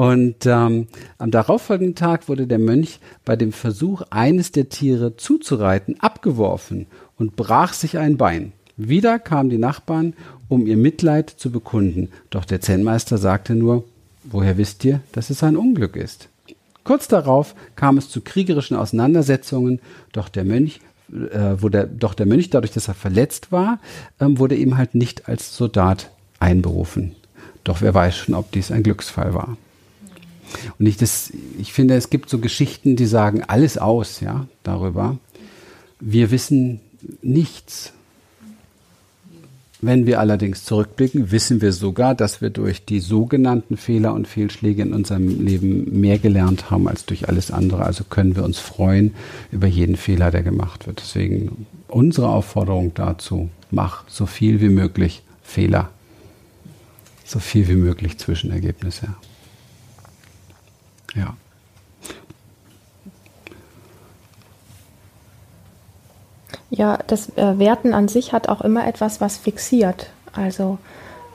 Und 0.00 0.46
ähm, 0.46 0.86
am 1.18 1.30
darauffolgenden 1.30 1.94
Tag 1.94 2.26
wurde 2.28 2.46
der 2.46 2.58
Mönch 2.58 3.00
bei 3.26 3.36
dem 3.36 3.52
Versuch, 3.52 4.00
eines 4.08 4.50
der 4.50 4.70
Tiere 4.70 5.18
zuzureiten, 5.18 6.00
abgeworfen 6.00 6.86
und 7.18 7.36
brach 7.36 7.74
sich 7.74 7.98
ein 7.98 8.16
Bein. 8.16 8.52
Wieder 8.78 9.18
kamen 9.18 9.50
die 9.50 9.58
Nachbarn, 9.58 10.14
um 10.48 10.66
ihr 10.66 10.78
Mitleid 10.78 11.28
zu 11.28 11.50
bekunden. 11.50 12.08
Doch 12.30 12.46
der 12.46 12.62
Zen-Meister 12.62 13.18
sagte 13.18 13.54
nur, 13.54 13.84
woher 14.24 14.56
wisst 14.56 14.86
ihr, 14.86 15.00
dass 15.12 15.28
es 15.28 15.42
ein 15.42 15.58
Unglück 15.58 15.96
ist? 15.96 16.29
Kurz 16.90 17.06
darauf 17.06 17.54
kam 17.76 17.98
es 17.98 18.10
zu 18.10 18.20
kriegerischen 18.20 18.76
Auseinandersetzungen, 18.76 19.78
doch 20.10 20.28
der 20.28 20.44
Mönch 20.44 20.80
äh, 21.12 21.54
der, 21.70 21.86
doch 21.86 22.14
der 22.14 22.26
Mönch, 22.26 22.50
dadurch, 22.50 22.72
dass 22.72 22.88
er 22.88 22.94
verletzt 22.94 23.52
war, 23.52 23.78
ähm, 24.18 24.40
wurde 24.40 24.56
eben 24.56 24.76
halt 24.76 24.96
nicht 24.96 25.28
als 25.28 25.56
Soldat 25.56 26.10
einberufen. 26.40 27.14
Doch 27.62 27.80
wer 27.80 27.94
weiß 27.94 28.16
schon, 28.16 28.34
ob 28.34 28.50
dies 28.50 28.72
ein 28.72 28.82
Glücksfall 28.82 29.34
war. 29.34 29.56
Und 30.80 30.86
ich, 30.86 30.96
das, 30.96 31.32
ich 31.60 31.72
finde, 31.72 31.94
es 31.94 32.10
gibt 32.10 32.28
so 32.28 32.40
Geschichten, 32.40 32.96
die 32.96 33.06
sagen 33.06 33.44
alles 33.44 33.78
aus, 33.78 34.18
ja, 34.18 34.48
darüber. 34.64 35.16
Wir 36.00 36.32
wissen 36.32 36.80
nichts. 37.22 37.92
Wenn 39.82 40.04
wir 40.04 40.20
allerdings 40.20 40.64
zurückblicken, 40.64 41.30
wissen 41.30 41.62
wir 41.62 41.72
sogar, 41.72 42.14
dass 42.14 42.42
wir 42.42 42.50
durch 42.50 42.84
die 42.84 43.00
sogenannten 43.00 43.78
Fehler 43.78 44.12
und 44.12 44.28
Fehlschläge 44.28 44.82
in 44.82 44.92
unserem 44.92 45.44
Leben 45.44 46.00
mehr 46.00 46.18
gelernt 46.18 46.70
haben 46.70 46.86
als 46.86 47.06
durch 47.06 47.28
alles 47.28 47.50
andere. 47.50 47.84
Also 47.84 48.04
können 48.04 48.36
wir 48.36 48.44
uns 48.44 48.58
freuen 48.58 49.14
über 49.50 49.66
jeden 49.66 49.96
Fehler, 49.96 50.30
der 50.30 50.42
gemacht 50.42 50.86
wird. 50.86 51.00
Deswegen 51.00 51.66
unsere 51.88 52.28
Aufforderung 52.28 52.92
dazu, 52.94 53.48
mach 53.70 54.04
so 54.06 54.26
viel 54.26 54.60
wie 54.60 54.68
möglich 54.68 55.22
Fehler. 55.42 55.88
So 57.24 57.38
viel 57.38 57.66
wie 57.68 57.76
möglich 57.76 58.18
Zwischenergebnisse. 58.18 59.08
Ja. 61.14 61.36
Ja, 66.70 66.98
das 67.06 67.36
äh, 67.36 67.58
Werten 67.58 67.94
an 67.94 68.08
sich 68.08 68.32
hat 68.32 68.48
auch 68.48 68.60
immer 68.60 68.86
etwas, 68.86 69.20
was 69.20 69.36
fixiert. 69.36 70.10
Also 70.32 70.78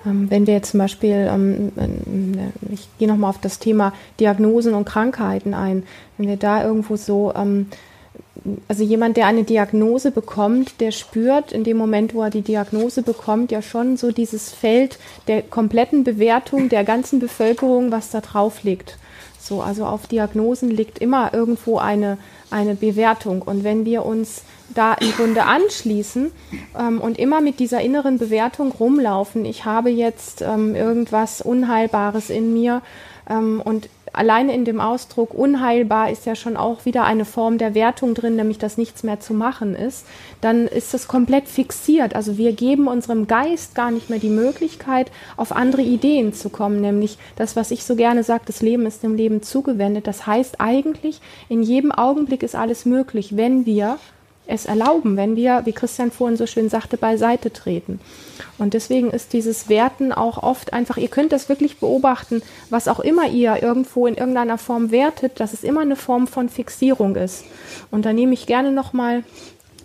ähm, 0.06 0.30
wenn 0.30 0.48
wir 0.48 0.54
jetzt 0.54 0.72
zum 0.72 0.80
Beispiel, 0.80 1.30
ähm, 1.30 1.72
äh, 1.78 2.74
ich 2.74 2.88
gehe 2.98 3.08
nochmal 3.08 3.32
auf 3.32 3.42
das 3.42 3.60
Thema 3.60 3.94
Diagnosen 4.20 4.74
und 4.74 4.86
Krankheiten 4.86 5.54
ein, 5.54 5.84
wenn 6.18 6.28
wir 6.28 6.38
da 6.38 6.64
irgendwo 6.64 6.96
so, 6.96 7.34
ähm, 7.36 7.68
also 8.68 8.84
jemand, 8.84 9.18
der 9.18 9.28
eine 9.28 9.44
Diagnose 9.44 10.12
bekommt, 10.12 10.80
der 10.80 10.92
spürt 10.92 11.52
in 11.52 11.64
dem 11.64 11.78
Moment, 11.78 12.14
wo 12.14 12.22
er 12.22 12.30
die 12.30 12.42
Diagnose 12.42 13.02
bekommt, 13.02 13.52
ja 13.52 13.62
schon 13.62 13.98
so 13.98 14.12
dieses 14.12 14.52
Feld 14.52 15.00
der 15.28 15.42
kompletten 15.42 16.04
Bewertung 16.04 16.70
der 16.70 16.84
ganzen 16.84 17.20
Bevölkerung, 17.20 17.92
was 17.92 18.12
da 18.12 18.22
drauf 18.22 18.64
liegt. 18.64 18.98
So, 19.46 19.62
also 19.62 19.86
auf 19.86 20.08
Diagnosen 20.08 20.72
liegt 20.72 20.98
immer 20.98 21.32
irgendwo 21.32 21.78
eine, 21.78 22.18
eine 22.50 22.74
Bewertung. 22.74 23.44
Und 23.44 23.64
wenn 23.64 23.86
wir 23.86 24.04
uns 24.04 24.42
da 24.74 24.96
im 24.96 25.12
Grunde 25.12 25.44
anschließen 25.44 26.32
ähm, 26.76 27.00
und 27.00 27.20
immer 27.20 27.42
mit 27.42 27.60
dieser 27.60 27.80
inneren 27.82 28.18
Bewertung 28.18 28.72
rumlaufen, 28.72 29.46
ich 29.46 29.64
habe 29.64 29.92
jetzt 29.92 30.42
ähm, 30.42 30.74
irgendwas 30.74 31.42
Unheilbares 31.42 32.32
in 32.32 32.54
mir 32.54 32.82
ähm, 33.30 33.62
und 33.64 33.88
alleine 34.16 34.54
in 34.54 34.66
dem 34.66 34.80
Ausdruck 34.80 35.34
unheilbar 35.34 36.10
ist 36.10 36.26
ja 36.26 36.36
schon 36.36 36.58
auch 36.58 36.86
wieder 36.86 37.04
eine 37.04 37.26
Form 37.26 37.58
der 37.58 37.76
Wertung 37.76 38.14
drin, 38.14 38.36
nämlich 38.36 38.58
dass 38.58 38.78
nichts 38.78 39.04
mehr 39.04 39.20
zu 39.20 39.34
machen 39.34 39.76
ist, 39.76 40.06
dann 40.42 40.68
ist 40.68 40.94
das 40.94 41.08
komplett 41.08 41.48
fixiert. 41.48 42.16
Also 42.16 42.38
wir 42.38 42.54
geben 42.54 42.88
unserem 42.88 43.28
Geist 43.28 43.76
gar 43.76 43.92
nicht 43.92 44.10
mehr 44.10 44.20
die 44.20 44.30
Möglichkeit, 44.30 45.12
auf 45.38 45.52
andere 45.52 45.82
Ideen 45.82 46.34
zu 46.34 46.50
kommen, 46.50 46.82
nämlich 46.82 47.18
das, 47.36 47.56
was 47.56 47.72
ich 47.72 47.84
so 47.84 47.96
gerne 47.96 48.24
sage, 48.24 48.44
das 48.46 48.62
Leben 48.62 48.86
ist 48.86 49.04
dem 49.04 49.16
Leben 49.16 49.42
zugewendet. 49.42 50.08
Das 50.08 50.26
heißt 50.26 50.60
eigentlich, 50.60 51.22
in 51.50 51.64
jedem 51.64 51.92
Augenblick 51.92 52.44
ist 52.44 52.56
alles 52.56 52.86
möglich, 52.86 53.38
wenn 53.38 53.66
wir 53.66 53.98
es 54.48 54.66
erlauben, 54.66 55.18
wenn 55.18 55.36
wir, 55.36 55.62
wie 55.66 55.74
Christian 55.74 56.12
vorhin 56.12 56.38
so 56.38 56.46
schön 56.46 56.70
sagte, 56.70 56.98
beiseite 56.98 57.52
treten. 57.52 58.00
Und 58.58 58.74
deswegen 58.74 59.12
ist 59.12 59.34
dieses 59.34 59.70
Werten 59.70 60.12
auch 60.12 60.42
oft 60.42 60.74
einfach, 60.74 60.98
ihr 60.98 61.08
könnt 61.08 61.32
das 61.32 61.50
wirklich 61.50 61.78
beobachten, 61.80 62.42
was 62.70 62.88
auch 62.88 63.00
immer 63.00 63.28
ihr 63.28 63.62
irgendwo 63.62 64.08
in 64.08 64.16
irgendeiner 64.16 64.58
Form 64.58 64.92
wertet, 64.92 65.40
dass 65.40 65.54
es 65.54 65.64
immer 65.64 65.82
eine 65.82 65.96
Form 65.96 66.28
von 66.28 66.50
Fixierung 66.50 67.16
ist. 67.16 67.46
Und 67.92 68.06
da 68.06 68.14
nehme 68.14 68.34
ich 68.34 68.46
gerne 68.46 68.72
nochmal 68.72 69.24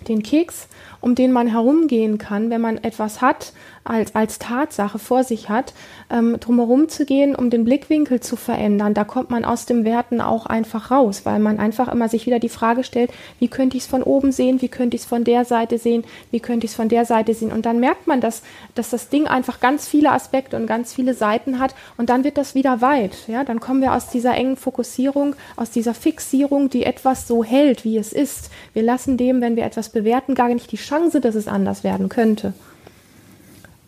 den 0.08 0.22
Keks, 0.22 0.68
um 1.00 1.14
den 1.14 1.32
man 1.32 1.46
herumgehen 1.46 2.18
kann, 2.18 2.50
wenn 2.50 2.60
man 2.60 2.78
etwas 2.78 3.20
hat, 3.20 3.52
als, 3.84 4.14
als 4.14 4.38
Tatsache 4.38 4.98
vor 4.98 5.24
sich 5.24 5.48
hat, 5.48 5.72
ähm, 6.10 6.38
drumherum 6.38 6.88
zu 6.88 7.06
gehen, 7.06 7.34
um 7.34 7.50
den 7.50 7.64
Blickwinkel 7.64 8.20
zu 8.20 8.36
verändern. 8.36 8.94
Da 8.94 9.04
kommt 9.04 9.30
man 9.30 9.44
aus 9.44 9.66
dem 9.66 9.84
Werten 9.84 10.20
auch 10.20 10.46
einfach 10.46 10.90
raus, 10.90 11.22
weil 11.24 11.38
man 11.38 11.58
einfach 11.58 11.88
immer 11.88 12.08
sich 12.08 12.26
wieder 12.26 12.38
die 12.38 12.48
Frage 12.48 12.84
stellt, 12.84 13.10
wie 13.38 13.48
könnte 13.48 13.76
ich 13.76 13.84
es 13.84 13.88
von 13.88 14.02
oben 14.02 14.32
sehen, 14.32 14.60
wie 14.60 14.68
könnte 14.68 14.96
ich 14.96 15.02
es 15.02 15.08
von 15.08 15.24
der 15.24 15.44
Seite 15.44 15.78
sehen, 15.78 16.04
wie 16.30 16.40
könnte 16.40 16.66
ich 16.66 16.72
es 16.72 16.76
von 16.76 16.88
der 16.88 17.04
Seite 17.04 17.34
sehen. 17.34 17.52
Und 17.52 17.66
dann 17.66 17.80
merkt 17.80 18.06
man, 18.06 18.20
dass, 18.20 18.42
dass 18.74 18.90
das 18.90 19.08
Ding 19.08 19.26
einfach 19.26 19.60
ganz 19.60 19.88
viele 19.88 20.12
Aspekte 20.12 20.56
und 20.56 20.66
ganz 20.66 20.92
viele 20.92 21.14
Seiten 21.14 21.58
hat 21.58 21.74
und 21.96 22.10
dann 22.10 22.24
wird 22.24 22.38
das 22.38 22.54
wieder 22.54 22.80
weit. 22.80 23.28
Ja? 23.28 23.44
Dann 23.44 23.60
kommen 23.60 23.80
wir 23.80 23.94
aus 23.94 24.10
dieser 24.10 24.34
engen 24.34 24.56
Fokussierung, 24.56 25.34
aus 25.56 25.70
dieser 25.70 25.94
Fixierung, 25.94 26.68
die 26.68 26.84
etwas 26.84 27.26
so 27.26 27.42
hält, 27.42 27.84
wie 27.84 27.96
es 27.96 28.12
ist. 28.12 28.50
Wir 28.72 28.82
lassen 28.82 29.16
dem, 29.16 29.40
wenn 29.40 29.56
wir 29.56 29.64
etwas 29.64 29.88
bewerten, 29.88 30.34
gar 30.34 30.48
nicht 30.48 30.70
die 30.70 30.76
Chance, 30.76 31.20
dass 31.20 31.34
es 31.34 31.48
anders 31.48 31.84
werden 31.84 32.08
könnte. 32.08 32.52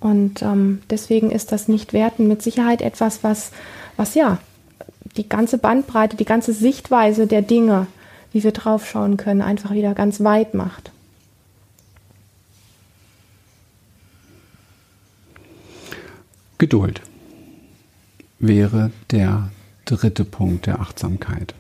Und 0.02 0.42
ähm, 0.42 0.82
deswegen 0.90 1.30
ist 1.30 1.52
das 1.52 1.68
Nichtwerten 1.68 2.26
mit 2.26 2.42
Sicherheit 2.42 2.82
etwas, 2.82 3.23
was, 3.23 3.52
was 3.97 4.16
ja 4.16 4.38
die 5.16 5.28
ganze 5.28 5.59
Bandbreite, 5.59 6.16
die 6.16 6.25
ganze 6.25 6.52
Sichtweise 6.52 7.28
der 7.28 7.42
Dinge, 7.42 7.87
wie 8.32 8.42
wir 8.42 8.50
draufschauen 8.50 9.16
können, 9.16 9.42
einfach 9.42 9.71
wieder 9.71 9.94
ganz 9.94 10.25
weit 10.25 10.54
macht. 10.54 10.90
Geduld 16.59 17.00
wäre 18.40 18.90
der 19.12 19.50
dritte 19.85 20.25
Punkt 20.25 20.66
der 20.66 20.80
Achtsamkeit. 20.80 21.54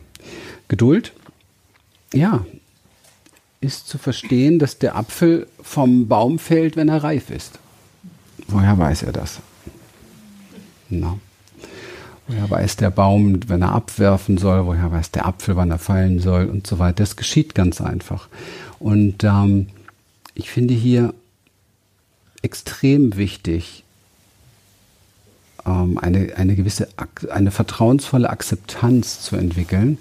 Geduld, 0.66 1.12
ja, 2.12 2.44
ist 3.60 3.86
zu 3.86 3.98
verstehen, 3.98 4.58
dass 4.58 4.78
der 4.78 4.96
Apfel 4.96 5.46
vom 5.60 6.08
Baum 6.08 6.40
fällt, 6.40 6.74
wenn 6.74 6.88
er 6.88 7.04
reif 7.04 7.30
ist. 7.30 7.60
Woher 8.48 8.76
weiß 8.78 9.04
er 9.04 9.12
das? 9.12 9.40
Na? 10.88 11.18
Woher 12.28 12.50
weiß 12.50 12.76
der 12.76 12.90
Baum, 12.90 13.48
wenn 13.48 13.62
er 13.62 13.72
abwerfen 13.72 14.38
soll? 14.38 14.66
Woher 14.66 14.90
weiß 14.90 15.10
der 15.10 15.26
Apfel, 15.26 15.56
wann 15.56 15.70
er 15.70 15.78
fallen 15.78 16.20
soll 16.20 16.46
und 16.46 16.66
so 16.66 16.78
weiter? 16.78 17.02
Das 17.02 17.16
geschieht 17.16 17.54
ganz 17.54 17.80
einfach. 17.80 18.28
Und 18.78 19.24
ähm, 19.24 19.68
ich 20.34 20.50
finde 20.50 20.74
hier 20.74 21.14
extrem 22.42 23.16
wichtig, 23.16 23.84
ähm, 25.66 25.98
eine, 25.98 26.36
eine 26.36 26.56
gewisse, 26.56 26.88
eine 27.30 27.50
vertrauensvolle 27.50 28.30
Akzeptanz 28.30 29.22
zu 29.22 29.36
entwickeln, 29.36 29.98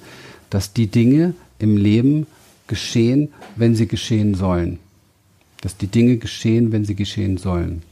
dass 0.50 0.74
die 0.74 0.88
Dinge 0.88 1.34
im 1.60 1.78
Leben 1.78 2.28
geschehen, 2.68 3.34
wenn 3.56 3.76
sie 3.76 3.88
geschehen 3.88 4.36
sollen. 4.36 4.80
Dass 5.62 5.78
die 5.78 5.88
Dinge 5.88 6.18
geschehen, 6.18 6.72
wenn 6.72 6.86
sie 6.86 6.96
geschehen 6.96 7.38
sollen. 7.38 7.84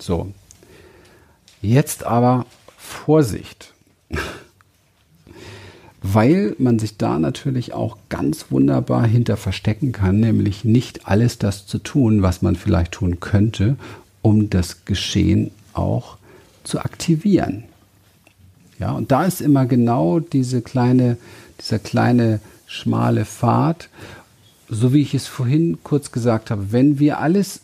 So. 0.00 0.32
Jetzt 1.62 2.04
aber 2.04 2.46
Vorsicht. 2.76 3.72
Weil 6.02 6.54
man 6.58 6.78
sich 6.78 6.96
da 6.98 7.18
natürlich 7.18 7.72
auch 7.72 7.96
ganz 8.08 8.46
wunderbar 8.50 9.06
hinter 9.06 9.36
verstecken 9.36 9.92
kann, 9.92 10.20
nämlich 10.20 10.64
nicht 10.64 11.08
alles 11.08 11.38
das 11.38 11.66
zu 11.66 11.78
tun, 11.78 12.22
was 12.22 12.42
man 12.42 12.54
vielleicht 12.54 12.92
tun 12.92 13.18
könnte, 13.18 13.76
um 14.22 14.48
das 14.50 14.84
Geschehen 14.84 15.50
auch 15.72 16.16
zu 16.62 16.78
aktivieren. 16.80 17.64
Ja, 18.78 18.92
und 18.92 19.10
da 19.10 19.24
ist 19.24 19.40
immer 19.40 19.66
genau 19.66 20.20
diese 20.20 20.62
kleine, 20.62 21.16
dieser 21.60 21.78
kleine 21.78 22.40
schmale 22.66 23.24
Pfad, 23.24 23.88
so 24.68 24.92
wie 24.92 25.00
ich 25.00 25.14
es 25.14 25.26
vorhin 25.26 25.78
kurz 25.82 26.12
gesagt 26.12 26.50
habe, 26.50 26.72
wenn 26.72 26.98
wir 26.98 27.20
alles 27.20 27.62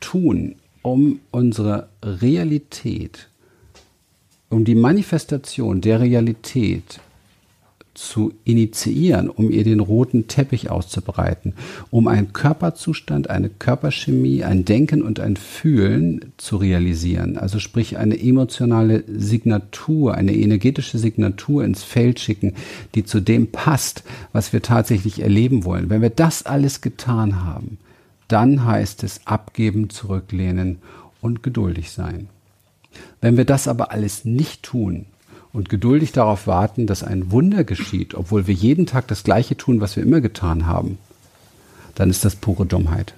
tun, 0.00 0.56
um 0.84 1.20
unsere 1.30 1.88
Realität, 2.02 3.28
um 4.50 4.66
die 4.66 4.74
Manifestation 4.74 5.80
der 5.80 6.00
Realität 6.00 7.00
zu 7.94 8.34
initiieren, 8.44 9.30
um 9.30 9.50
ihr 9.50 9.64
den 9.64 9.80
roten 9.80 10.28
Teppich 10.28 10.70
auszubreiten, 10.70 11.54
um 11.90 12.06
einen 12.06 12.34
Körperzustand, 12.34 13.30
eine 13.30 13.48
Körperchemie, 13.48 14.44
ein 14.44 14.66
Denken 14.66 15.00
und 15.00 15.20
ein 15.20 15.36
Fühlen 15.36 16.32
zu 16.36 16.56
realisieren. 16.58 17.38
Also 17.38 17.60
sprich 17.60 17.96
eine 17.96 18.20
emotionale 18.20 19.04
Signatur, 19.06 20.14
eine 20.14 20.34
energetische 20.34 20.98
Signatur 20.98 21.64
ins 21.64 21.82
Feld 21.82 22.20
schicken, 22.20 22.54
die 22.94 23.04
zu 23.04 23.20
dem 23.20 23.52
passt, 23.52 24.02
was 24.34 24.52
wir 24.52 24.60
tatsächlich 24.60 25.22
erleben 25.22 25.64
wollen. 25.64 25.88
Wenn 25.88 26.02
wir 26.02 26.10
das 26.10 26.44
alles 26.44 26.82
getan 26.82 27.42
haben, 27.42 27.78
dann 28.28 28.64
heißt 28.64 29.02
es 29.04 29.26
abgeben, 29.26 29.90
zurücklehnen 29.90 30.78
und 31.20 31.42
geduldig 31.42 31.90
sein. 31.90 32.28
Wenn 33.20 33.36
wir 33.36 33.44
das 33.44 33.68
aber 33.68 33.90
alles 33.90 34.24
nicht 34.24 34.62
tun, 34.62 35.06
und 35.54 35.68
geduldig 35.68 36.10
darauf 36.10 36.48
warten, 36.48 36.86
dass 36.86 37.04
ein 37.04 37.30
Wunder 37.30 37.62
geschieht, 37.62 38.14
obwohl 38.14 38.48
wir 38.48 38.54
jeden 38.54 38.86
Tag 38.86 39.06
das 39.06 39.22
Gleiche 39.22 39.56
tun, 39.56 39.80
was 39.80 39.94
wir 39.94 40.02
immer 40.02 40.20
getan 40.20 40.66
haben, 40.66 40.98
dann 41.94 42.10
ist 42.10 42.24
das 42.24 42.34
pure 42.34 42.66
Dummheit. 42.66 43.14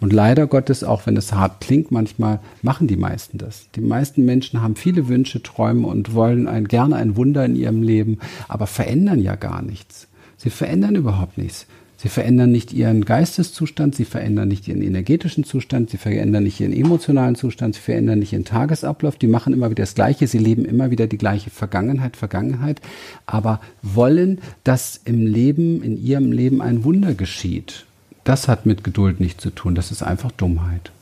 Und 0.00 0.12
leider 0.12 0.46
Gottes, 0.46 0.84
auch 0.84 1.06
wenn 1.06 1.16
es 1.16 1.32
hart 1.32 1.60
klingt, 1.60 1.90
manchmal 1.90 2.38
machen 2.62 2.86
die 2.86 2.96
meisten 2.96 3.38
das. 3.38 3.66
Die 3.74 3.80
meisten 3.80 4.24
Menschen 4.24 4.62
haben 4.62 4.76
viele 4.76 5.08
Wünsche, 5.08 5.42
Träume 5.42 5.88
und 5.88 6.14
wollen 6.14 6.46
ein, 6.46 6.68
gerne 6.68 6.94
ein 6.94 7.16
Wunder 7.16 7.44
in 7.44 7.56
ihrem 7.56 7.82
Leben, 7.82 8.20
aber 8.46 8.68
verändern 8.68 9.20
ja 9.20 9.34
gar 9.34 9.62
nichts. 9.62 10.06
Sie 10.36 10.50
verändern 10.50 10.94
überhaupt 10.94 11.38
nichts. 11.38 11.66
Sie 12.04 12.10
verändern 12.10 12.52
nicht 12.52 12.74
ihren 12.74 13.06
Geisteszustand, 13.06 13.94
sie 13.94 14.04
verändern 14.04 14.48
nicht 14.48 14.68
ihren 14.68 14.82
energetischen 14.82 15.42
Zustand, 15.42 15.88
sie 15.88 15.96
verändern 15.96 16.44
nicht 16.44 16.60
ihren 16.60 16.74
emotionalen 16.74 17.34
Zustand, 17.34 17.76
sie 17.76 17.80
verändern 17.80 18.18
nicht 18.18 18.34
ihren 18.34 18.44
Tagesablauf, 18.44 19.16
die 19.16 19.26
machen 19.26 19.54
immer 19.54 19.70
wieder 19.70 19.84
das 19.84 19.94
Gleiche, 19.94 20.26
sie 20.26 20.36
leben 20.36 20.66
immer 20.66 20.90
wieder 20.90 21.06
die 21.06 21.16
gleiche 21.16 21.48
Vergangenheit, 21.48 22.18
Vergangenheit, 22.18 22.82
aber 23.24 23.62
wollen, 23.80 24.42
dass 24.64 25.00
im 25.06 25.26
Leben, 25.26 25.82
in 25.82 25.96
ihrem 25.96 26.30
Leben 26.30 26.60
ein 26.60 26.84
Wunder 26.84 27.14
geschieht. 27.14 27.86
Das 28.24 28.48
hat 28.48 28.66
mit 28.66 28.84
Geduld 28.84 29.18
nichts 29.18 29.42
zu 29.42 29.48
tun, 29.48 29.74
das 29.74 29.90
ist 29.90 30.02
einfach 30.02 30.30
Dummheit. 30.30 30.92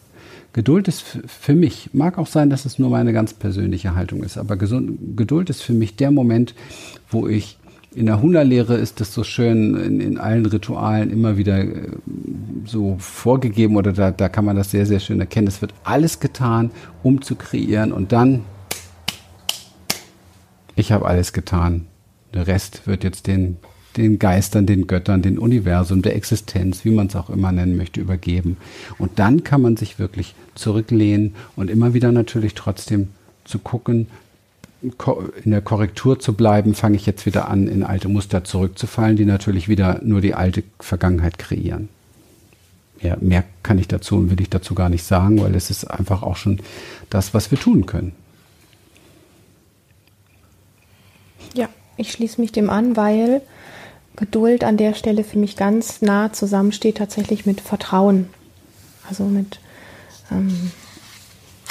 Geduld 0.52 0.86
ist 0.86 1.02
für 1.26 1.54
mich, 1.54 1.90
mag 1.92 2.16
auch 2.16 2.28
sein, 2.28 2.48
dass 2.48 2.64
es 2.64 2.78
nur 2.78 2.90
meine 2.90 3.12
ganz 3.12 3.34
persönliche 3.34 3.96
Haltung 3.96 4.22
ist, 4.22 4.38
aber 4.38 4.56
Geduld 4.56 5.50
ist 5.50 5.62
für 5.62 5.72
mich 5.72 5.96
der 5.96 6.12
Moment, 6.12 6.54
wo 7.10 7.26
ich 7.26 7.58
in 7.94 8.06
der 8.06 8.22
Huna-Lehre 8.22 8.76
ist 8.76 9.00
das 9.00 9.12
so 9.12 9.24
schön 9.24 9.76
in, 9.76 10.00
in, 10.00 10.18
allen 10.18 10.46
Ritualen 10.46 11.10
immer 11.10 11.36
wieder 11.36 11.60
äh, 11.60 11.88
so 12.64 12.96
vorgegeben 12.98 13.76
oder 13.76 13.92
da, 13.92 14.10
da 14.10 14.28
kann 14.28 14.44
man 14.44 14.56
das 14.56 14.70
sehr, 14.70 14.86
sehr 14.86 15.00
schön 15.00 15.20
erkennen. 15.20 15.46
Es 15.46 15.60
wird 15.60 15.74
alles 15.84 16.20
getan, 16.20 16.70
um 17.02 17.22
zu 17.22 17.34
kreieren 17.34 17.92
und 17.92 18.12
dann, 18.12 18.44
ich 20.74 20.92
habe 20.92 21.06
alles 21.06 21.32
getan. 21.32 21.86
Der 22.32 22.46
Rest 22.46 22.86
wird 22.86 23.04
jetzt 23.04 23.26
den, 23.26 23.58
den 23.96 24.18
Geistern, 24.18 24.64
den 24.64 24.86
Göttern, 24.86 25.20
den 25.20 25.38
Universum, 25.38 26.00
der 26.00 26.16
Existenz, 26.16 26.84
wie 26.84 26.90
man 26.90 27.08
es 27.08 27.16
auch 27.16 27.28
immer 27.28 27.52
nennen 27.52 27.76
möchte, 27.76 28.00
übergeben. 28.00 28.56
Und 28.98 29.18
dann 29.18 29.44
kann 29.44 29.60
man 29.60 29.76
sich 29.76 29.98
wirklich 29.98 30.34
zurücklehnen 30.54 31.34
und 31.56 31.68
immer 31.68 31.92
wieder 31.92 32.10
natürlich 32.10 32.54
trotzdem 32.54 33.08
zu 33.44 33.58
gucken, 33.58 34.06
in 34.82 35.50
der 35.52 35.60
Korrektur 35.60 36.18
zu 36.18 36.34
bleiben, 36.34 36.74
fange 36.74 36.96
ich 36.96 37.06
jetzt 37.06 37.24
wieder 37.24 37.48
an, 37.48 37.68
in 37.68 37.84
alte 37.84 38.08
Muster 38.08 38.42
zurückzufallen, 38.42 39.16
die 39.16 39.24
natürlich 39.24 39.68
wieder 39.68 40.00
nur 40.02 40.20
die 40.20 40.34
alte 40.34 40.64
Vergangenheit 40.80 41.38
kreieren. 41.38 41.88
Ja, 43.00 43.16
mehr 43.20 43.44
kann 43.62 43.78
ich 43.78 43.88
dazu 43.88 44.16
und 44.16 44.30
will 44.30 44.40
ich 44.40 44.50
dazu 44.50 44.74
gar 44.74 44.88
nicht 44.88 45.04
sagen, 45.04 45.40
weil 45.42 45.54
es 45.54 45.70
ist 45.70 45.84
einfach 45.84 46.22
auch 46.22 46.36
schon 46.36 46.60
das, 47.10 47.34
was 47.34 47.50
wir 47.50 47.58
tun 47.58 47.86
können. 47.86 48.12
Ja, 51.54 51.68
ich 51.96 52.12
schließe 52.12 52.40
mich 52.40 52.52
dem 52.52 52.70
an, 52.70 52.96
weil 52.96 53.42
Geduld 54.16 54.62
an 54.62 54.76
der 54.76 54.94
Stelle 54.94 55.24
für 55.24 55.38
mich 55.38 55.56
ganz 55.56 56.02
nah 56.02 56.32
zusammensteht 56.32 56.98
tatsächlich 56.98 57.46
mit 57.46 57.60
Vertrauen. 57.60 58.28
Also 59.08 59.24
mit, 59.24 59.58
ähm, 60.30 60.70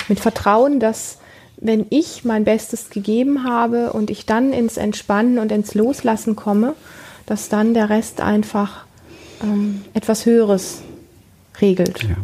mit 0.10 0.20
Vertrauen, 0.20 0.80
dass 0.80 1.21
wenn 1.62 1.86
ich 1.92 2.26
mein 2.26 2.44
Bestes 2.44 2.90
gegeben 2.90 3.44
habe 3.44 3.94
und 3.94 4.10
ich 4.10 4.26
dann 4.26 4.52
ins 4.52 4.78
Entspannen 4.78 5.38
und 5.38 5.52
ins 5.52 5.76
Loslassen 5.76 6.36
komme, 6.36 6.74
dass 7.28 7.50
dann 7.50 7.76
der 7.76 7.90
Rest 7.90 8.20
einfach 8.20 8.86
ähm, 9.44 9.84
etwas 9.94 10.26
Höheres 10.26 10.82
regelt. 11.62 12.02
Ja. 12.04 12.18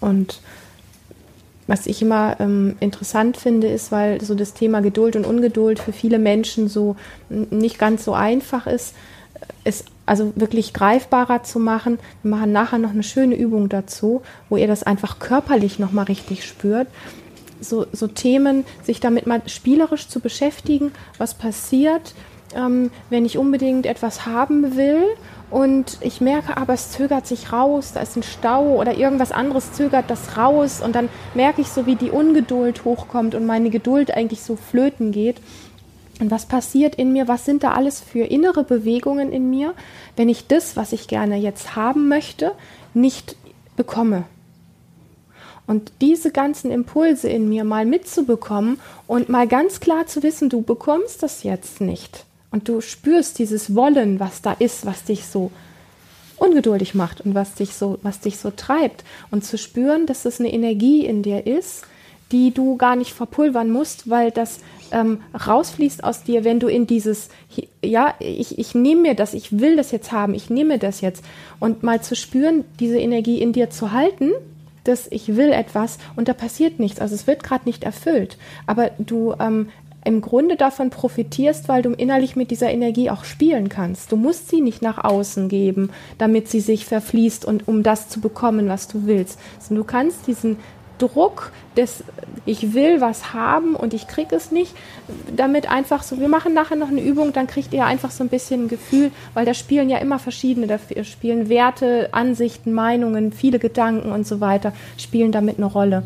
Und 0.00 0.40
was 1.66 1.86
ich 1.86 2.00
immer 2.00 2.36
ähm, 2.38 2.76
interessant 2.78 3.36
finde, 3.36 3.66
ist, 3.66 3.90
weil 3.90 4.20
so 4.20 4.34
das 4.34 4.54
Thema 4.54 4.80
Geduld 4.82 5.16
und 5.16 5.26
Ungeduld 5.26 5.80
für 5.80 5.92
viele 5.92 6.18
Menschen 6.18 6.68
so 6.68 6.96
nicht 7.28 7.78
ganz 7.78 8.04
so 8.04 8.14
einfach 8.14 8.68
ist, 8.68 8.94
ist 9.64 9.86
also 10.06 10.32
wirklich 10.36 10.72
greifbarer 10.72 11.42
zu 11.42 11.58
machen. 11.58 11.98
Wir 12.22 12.30
machen 12.30 12.52
nachher 12.52 12.78
noch 12.78 12.90
eine 12.90 13.02
schöne 13.02 13.34
Übung 13.34 13.68
dazu, 13.68 14.22
wo 14.48 14.56
ihr 14.56 14.68
das 14.68 14.84
einfach 14.84 15.18
körperlich 15.18 15.80
nochmal 15.80 16.04
richtig 16.04 16.46
spürt 16.46 16.86
so, 17.62 17.86
so 17.92 18.06
Themen, 18.06 18.64
sich 18.82 19.00
damit 19.00 19.26
mal 19.26 19.42
spielerisch 19.46 20.08
zu 20.08 20.20
beschäftigen, 20.20 20.92
was 21.18 21.34
passiert, 21.34 22.14
ähm, 22.54 22.90
wenn 23.10 23.24
ich 23.24 23.38
unbedingt 23.38 23.86
etwas 23.86 24.26
haben 24.26 24.76
will 24.76 25.04
und 25.50 25.98
ich 26.00 26.22
merke 26.22 26.56
aber, 26.56 26.72
es 26.72 26.92
zögert 26.92 27.26
sich 27.26 27.52
raus, 27.52 27.92
da 27.92 28.00
ist 28.00 28.16
ein 28.16 28.22
Stau 28.22 28.80
oder 28.80 28.96
irgendwas 28.96 29.32
anderes 29.32 29.72
zögert 29.72 30.08
das 30.08 30.38
raus 30.38 30.80
und 30.82 30.94
dann 30.94 31.10
merke 31.34 31.60
ich 31.60 31.68
so, 31.68 31.84
wie 31.84 31.96
die 31.96 32.10
Ungeduld 32.10 32.86
hochkommt 32.86 33.34
und 33.34 33.44
meine 33.44 33.68
Geduld 33.68 34.12
eigentlich 34.12 34.42
so 34.42 34.56
flöten 34.56 35.12
geht. 35.12 35.36
Und 36.20 36.30
was 36.30 36.46
passiert 36.46 36.94
in 36.94 37.12
mir? 37.12 37.28
Was 37.28 37.44
sind 37.44 37.64
da 37.64 37.72
alles 37.72 38.00
für 38.00 38.24
innere 38.24 38.64
Bewegungen 38.64 39.32
in 39.32 39.50
mir, 39.50 39.74
wenn 40.16 40.28
ich 40.28 40.46
das, 40.46 40.76
was 40.76 40.92
ich 40.92 41.08
gerne 41.08 41.36
jetzt 41.36 41.76
haben 41.76 42.08
möchte, 42.08 42.52
nicht 42.94 43.36
bekomme? 43.76 44.24
Und 45.66 45.92
diese 46.00 46.32
ganzen 46.32 46.70
Impulse 46.70 47.28
in 47.28 47.48
mir 47.48 47.64
mal 47.64 47.86
mitzubekommen 47.86 48.80
und 49.06 49.28
mal 49.28 49.46
ganz 49.46 49.80
klar 49.80 50.06
zu 50.06 50.22
wissen, 50.22 50.48
du 50.48 50.62
bekommst 50.62 51.22
das 51.22 51.44
jetzt 51.44 51.80
nicht. 51.80 52.24
Und 52.50 52.68
du 52.68 52.80
spürst 52.80 53.38
dieses 53.38 53.74
Wollen, 53.74 54.20
was 54.20 54.42
da 54.42 54.52
ist, 54.52 54.84
was 54.84 55.04
dich 55.04 55.26
so 55.26 55.50
ungeduldig 56.36 56.94
macht 56.94 57.20
und 57.20 57.34
was 57.34 57.54
dich 57.54 57.74
so, 57.74 57.98
was 58.02 58.20
dich 58.20 58.36
so 58.38 58.50
treibt. 58.50 59.04
Und 59.30 59.44
zu 59.44 59.56
spüren, 59.56 60.06
dass 60.06 60.24
es 60.24 60.40
eine 60.40 60.52
Energie 60.52 61.06
in 61.06 61.22
dir 61.22 61.46
ist, 61.46 61.84
die 62.32 62.52
du 62.52 62.76
gar 62.76 62.96
nicht 62.96 63.12
verpulvern 63.12 63.70
musst, 63.70 64.10
weil 64.10 64.30
das 64.30 64.58
ähm, 64.90 65.20
rausfließt 65.46 66.02
aus 66.02 66.24
dir, 66.24 66.44
wenn 66.44 66.60
du 66.60 66.66
in 66.66 66.86
dieses, 66.86 67.28
ja, 67.82 68.14
ich, 68.18 68.58
ich 68.58 68.74
nehme 68.74 69.02
mir 69.02 69.14
das, 69.14 69.34
ich 69.34 69.58
will 69.60 69.76
das 69.76 69.90
jetzt 69.90 70.12
haben, 70.12 70.34
ich 70.34 70.50
nehme 70.50 70.78
das 70.78 71.02
jetzt. 71.02 71.22
Und 71.60 71.82
mal 71.82 72.02
zu 72.02 72.16
spüren, 72.16 72.64
diese 72.80 72.98
Energie 72.98 73.40
in 73.40 73.52
dir 73.52 73.70
zu 73.70 73.92
halten 73.92 74.32
dass 74.84 75.06
ich 75.10 75.36
will 75.36 75.52
etwas 75.52 75.98
und 76.16 76.28
da 76.28 76.32
passiert 76.32 76.78
nichts. 76.78 77.00
Also 77.00 77.14
es 77.14 77.26
wird 77.26 77.42
gerade 77.42 77.64
nicht 77.64 77.84
erfüllt. 77.84 78.38
Aber 78.66 78.90
du 78.98 79.34
ähm, 79.38 79.68
im 80.04 80.20
Grunde 80.20 80.56
davon 80.56 80.90
profitierst, 80.90 81.68
weil 81.68 81.82
du 81.82 81.90
innerlich 81.90 82.34
mit 82.34 82.50
dieser 82.50 82.70
Energie 82.70 83.10
auch 83.10 83.24
spielen 83.24 83.68
kannst. 83.68 84.10
Du 84.10 84.16
musst 84.16 84.48
sie 84.48 84.60
nicht 84.60 84.82
nach 84.82 85.02
außen 85.02 85.48
geben, 85.48 85.90
damit 86.18 86.48
sie 86.48 86.60
sich 86.60 86.86
verfließt 86.86 87.44
und 87.44 87.68
um 87.68 87.82
das 87.82 88.08
zu 88.08 88.20
bekommen, 88.20 88.68
was 88.68 88.88
du 88.88 89.06
willst. 89.06 89.38
Also 89.58 89.74
du 89.74 89.84
kannst 89.84 90.26
diesen 90.26 90.56
Druck 90.98 91.52
des 91.76 92.04
ich 92.44 92.74
will 92.74 93.00
was 93.00 93.32
haben 93.32 93.76
und 93.76 93.94
ich 93.94 94.08
kriege 94.08 94.34
es 94.34 94.50
nicht, 94.50 94.74
damit 95.34 95.70
einfach 95.70 96.02
so, 96.02 96.18
wir 96.18 96.28
machen 96.28 96.54
nachher 96.54 96.76
noch 96.76 96.88
eine 96.88 97.00
Übung, 97.00 97.32
dann 97.32 97.46
kriegt 97.46 97.72
ihr 97.72 97.84
einfach 97.84 98.10
so 98.10 98.24
ein 98.24 98.28
bisschen 98.28 98.64
ein 98.64 98.68
Gefühl, 98.68 99.10
weil 99.34 99.44
da 99.44 99.54
spielen 99.54 99.88
ja 99.88 99.98
immer 99.98 100.18
verschiedene, 100.18 100.66
da 100.66 100.78
spielen 101.04 101.48
Werte, 101.48 102.08
Ansichten, 102.12 102.72
Meinungen, 102.72 103.32
viele 103.32 103.58
Gedanken 103.58 104.10
und 104.10 104.26
so 104.26 104.40
weiter, 104.40 104.72
spielen 104.98 105.32
damit 105.32 105.58
eine 105.58 105.66
Rolle. 105.66 106.04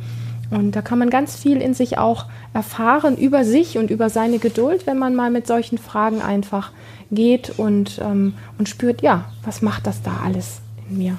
Und 0.50 0.76
da 0.76 0.82
kann 0.82 0.98
man 0.98 1.10
ganz 1.10 1.36
viel 1.36 1.60
in 1.60 1.74
sich 1.74 1.98
auch 1.98 2.26
erfahren 2.54 3.16
über 3.16 3.44
sich 3.44 3.78
und 3.78 3.90
über 3.90 4.10
seine 4.10 4.38
Geduld, 4.38 4.86
wenn 4.86 4.98
man 4.98 5.14
mal 5.14 5.30
mit 5.30 5.46
solchen 5.46 5.78
Fragen 5.78 6.22
einfach 6.22 6.70
geht 7.10 7.58
und, 7.58 8.00
ähm, 8.02 8.34
und 8.58 8.68
spürt, 8.68 9.02
ja, 9.02 9.26
was 9.44 9.62
macht 9.62 9.86
das 9.86 10.02
da 10.02 10.20
alles 10.24 10.60
in 10.88 10.98
mir? 10.98 11.18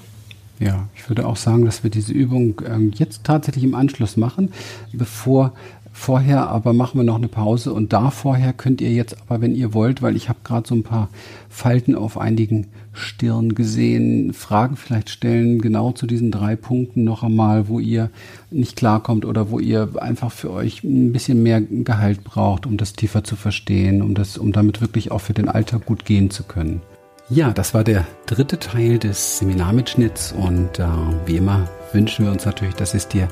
Ja, 0.59 0.87
ich 0.95 1.07
würde 1.07 1.27
auch 1.27 1.35
sagen, 1.35 1.65
dass 1.65 1.83
wir 1.83 1.91
diese 1.91 2.13
Übung 2.13 2.61
ähm, 2.67 2.91
jetzt 2.95 3.23
tatsächlich 3.23 3.63
im 3.63 3.75
Anschluss 3.75 4.17
machen, 4.17 4.51
bevor 4.91 5.53
vorher, 5.97 6.47
aber 6.49 6.73
machen 6.73 6.99
wir 6.99 7.03
noch 7.03 7.15
eine 7.15 7.27
Pause 7.27 7.73
und 7.73 7.91
da 7.91 8.11
vorher 8.11 8.53
könnt 8.53 8.81
ihr 8.81 8.91
jetzt 8.91 9.17
aber, 9.21 9.41
wenn 9.41 9.55
ihr 9.55 9.73
wollt, 9.73 10.01
weil 10.01 10.15
ich 10.15 10.29
habe 10.29 10.39
gerade 10.43 10.67
so 10.67 10.75
ein 10.75 10.83
paar 10.83 11.09
Falten 11.49 11.95
auf 11.95 12.19
einigen 12.19 12.67
Stirn 12.93 13.55
gesehen, 13.55 14.33
Fragen 14.33 14.77
vielleicht 14.77 15.09
stellen, 15.09 15.59
genau 15.59 15.91
zu 15.91 16.05
diesen 16.05 16.31
drei 16.31 16.55
Punkten 16.55 17.03
noch 17.03 17.23
einmal, 17.23 17.67
wo 17.67 17.79
ihr 17.79 18.11
nicht 18.51 18.75
klarkommt 18.75 19.25
oder 19.25 19.49
wo 19.49 19.59
ihr 19.59 19.89
einfach 19.99 20.31
für 20.31 20.51
euch 20.51 20.83
ein 20.83 21.11
bisschen 21.11 21.41
mehr 21.41 21.61
Gehalt 21.61 22.23
braucht, 22.23 22.67
um 22.67 22.77
das 22.77 22.93
tiefer 22.93 23.23
zu 23.23 23.35
verstehen, 23.35 24.01
um 24.03 24.13
das, 24.13 24.37
um 24.37 24.51
damit 24.51 24.81
wirklich 24.81 25.11
auch 25.11 25.21
für 25.21 25.33
den 25.33 25.49
Alltag 25.49 25.85
gut 25.85 26.05
gehen 26.05 26.29
zu 26.29 26.43
können. 26.43 26.81
Ja, 27.29 27.51
das 27.51 27.73
war 27.73 27.83
der 27.83 28.05
dritte 28.25 28.57
Teil 28.57 28.99
des 28.99 29.39
Seminarmitschnitts 29.39 30.31
und 30.31 30.79
äh, 30.79 30.87
wie 31.25 31.35
immer 31.35 31.67
wünschen 31.91 32.23
wir 32.23 32.31
uns 32.31 32.45
natürlich, 32.45 32.75
dass 32.75 32.93
es 32.93 33.09
dir 33.09 33.27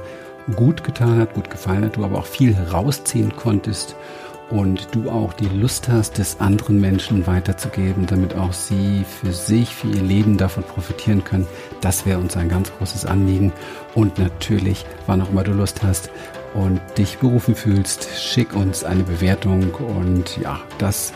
gut 0.53 0.83
getan 0.83 1.17
hat, 1.17 1.33
gut 1.33 1.49
gefallen 1.49 1.85
hat, 1.85 1.95
du 1.95 2.03
aber 2.03 2.17
auch 2.19 2.25
viel 2.25 2.53
rausziehen 2.73 3.33
konntest 3.37 3.95
und 4.49 4.89
du 4.91 5.09
auch 5.09 5.31
die 5.31 5.47
Lust 5.47 5.87
hast, 5.87 6.17
des 6.17 6.41
anderen 6.41 6.81
Menschen 6.81 7.25
weiterzugeben, 7.25 8.05
damit 8.05 8.35
auch 8.35 8.51
sie 8.51 9.05
für 9.05 9.31
sich, 9.31 9.73
für 9.73 9.87
ihr 9.87 10.03
Leben 10.03 10.35
davon 10.35 10.65
profitieren 10.65 11.23
können. 11.23 11.47
Das 11.79 12.05
wäre 12.05 12.19
uns 12.19 12.35
ein 12.35 12.49
ganz 12.49 12.73
großes 12.77 13.05
Anliegen. 13.05 13.53
Und 13.93 14.19
natürlich, 14.19 14.85
wann 15.07 15.21
auch 15.21 15.29
immer 15.29 15.45
du 15.45 15.53
Lust 15.53 15.83
hast 15.83 16.11
und 16.53 16.81
dich 16.97 17.17
berufen 17.19 17.55
fühlst, 17.55 18.09
schick 18.19 18.53
uns 18.53 18.83
eine 18.83 19.03
Bewertung 19.03 19.73
und 19.73 20.37
ja, 20.37 20.59
das 20.79 21.13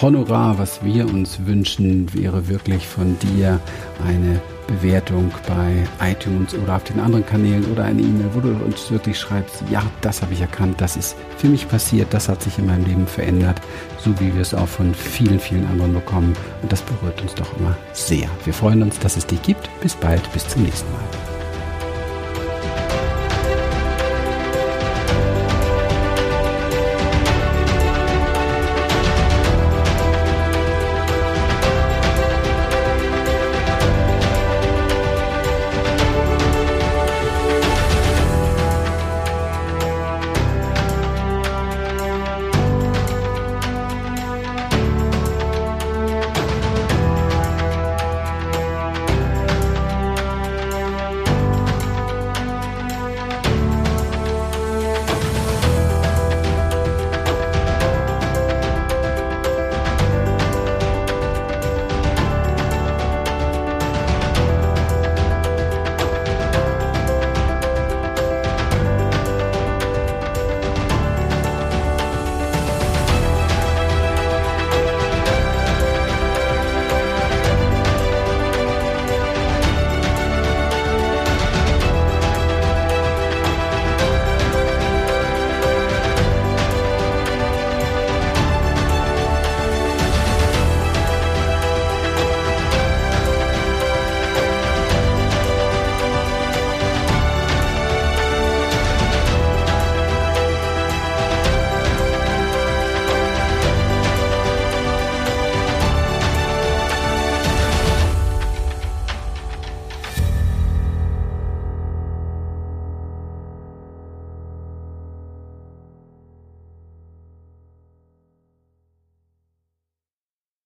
Honorar, 0.00 0.58
was 0.58 0.84
wir 0.84 1.06
uns 1.06 1.46
wünschen, 1.46 2.12
wäre 2.12 2.48
wirklich 2.48 2.86
von 2.86 3.16
dir 3.20 3.60
eine 4.04 4.40
Bewertung 4.66 5.30
bei 5.46 5.84
iTunes 6.04 6.54
oder 6.54 6.76
auf 6.76 6.84
den 6.84 6.98
anderen 6.98 7.24
Kanälen 7.24 7.64
oder 7.70 7.84
eine 7.84 8.02
E-Mail, 8.02 8.30
wo 8.32 8.40
du 8.40 8.48
uns 8.64 8.90
wirklich 8.90 9.18
schreibst, 9.18 9.62
ja, 9.70 9.82
das 10.00 10.20
habe 10.20 10.32
ich 10.32 10.40
erkannt, 10.40 10.80
das 10.80 10.96
ist 10.96 11.16
für 11.36 11.48
mich 11.48 11.68
passiert, 11.68 12.12
das 12.12 12.28
hat 12.28 12.42
sich 12.42 12.58
in 12.58 12.66
meinem 12.66 12.84
Leben 12.84 13.06
verändert, 13.06 13.60
so 13.98 14.18
wie 14.18 14.34
wir 14.34 14.42
es 14.42 14.54
auch 14.54 14.68
von 14.68 14.94
vielen, 14.94 15.38
vielen 15.38 15.66
anderen 15.66 15.94
bekommen. 15.94 16.34
Und 16.62 16.72
das 16.72 16.82
berührt 16.82 17.20
uns 17.22 17.34
doch 17.34 17.56
immer 17.58 17.76
sehr. 17.92 18.28
Wir 18.44 18.52
freuen 18.52 18.82
uns, 18.82 18.98
dass 18.98 19.16
es 19.16 19.26
dich 19.26 19.42
gibt. 19.42 19.68
Bis 19.80 19.94
bald, 19.94 20.30
bis 20.32 20.48
zum 20.48 20.62
nächsten 20.62 20.90
Mal. 20.92 21.23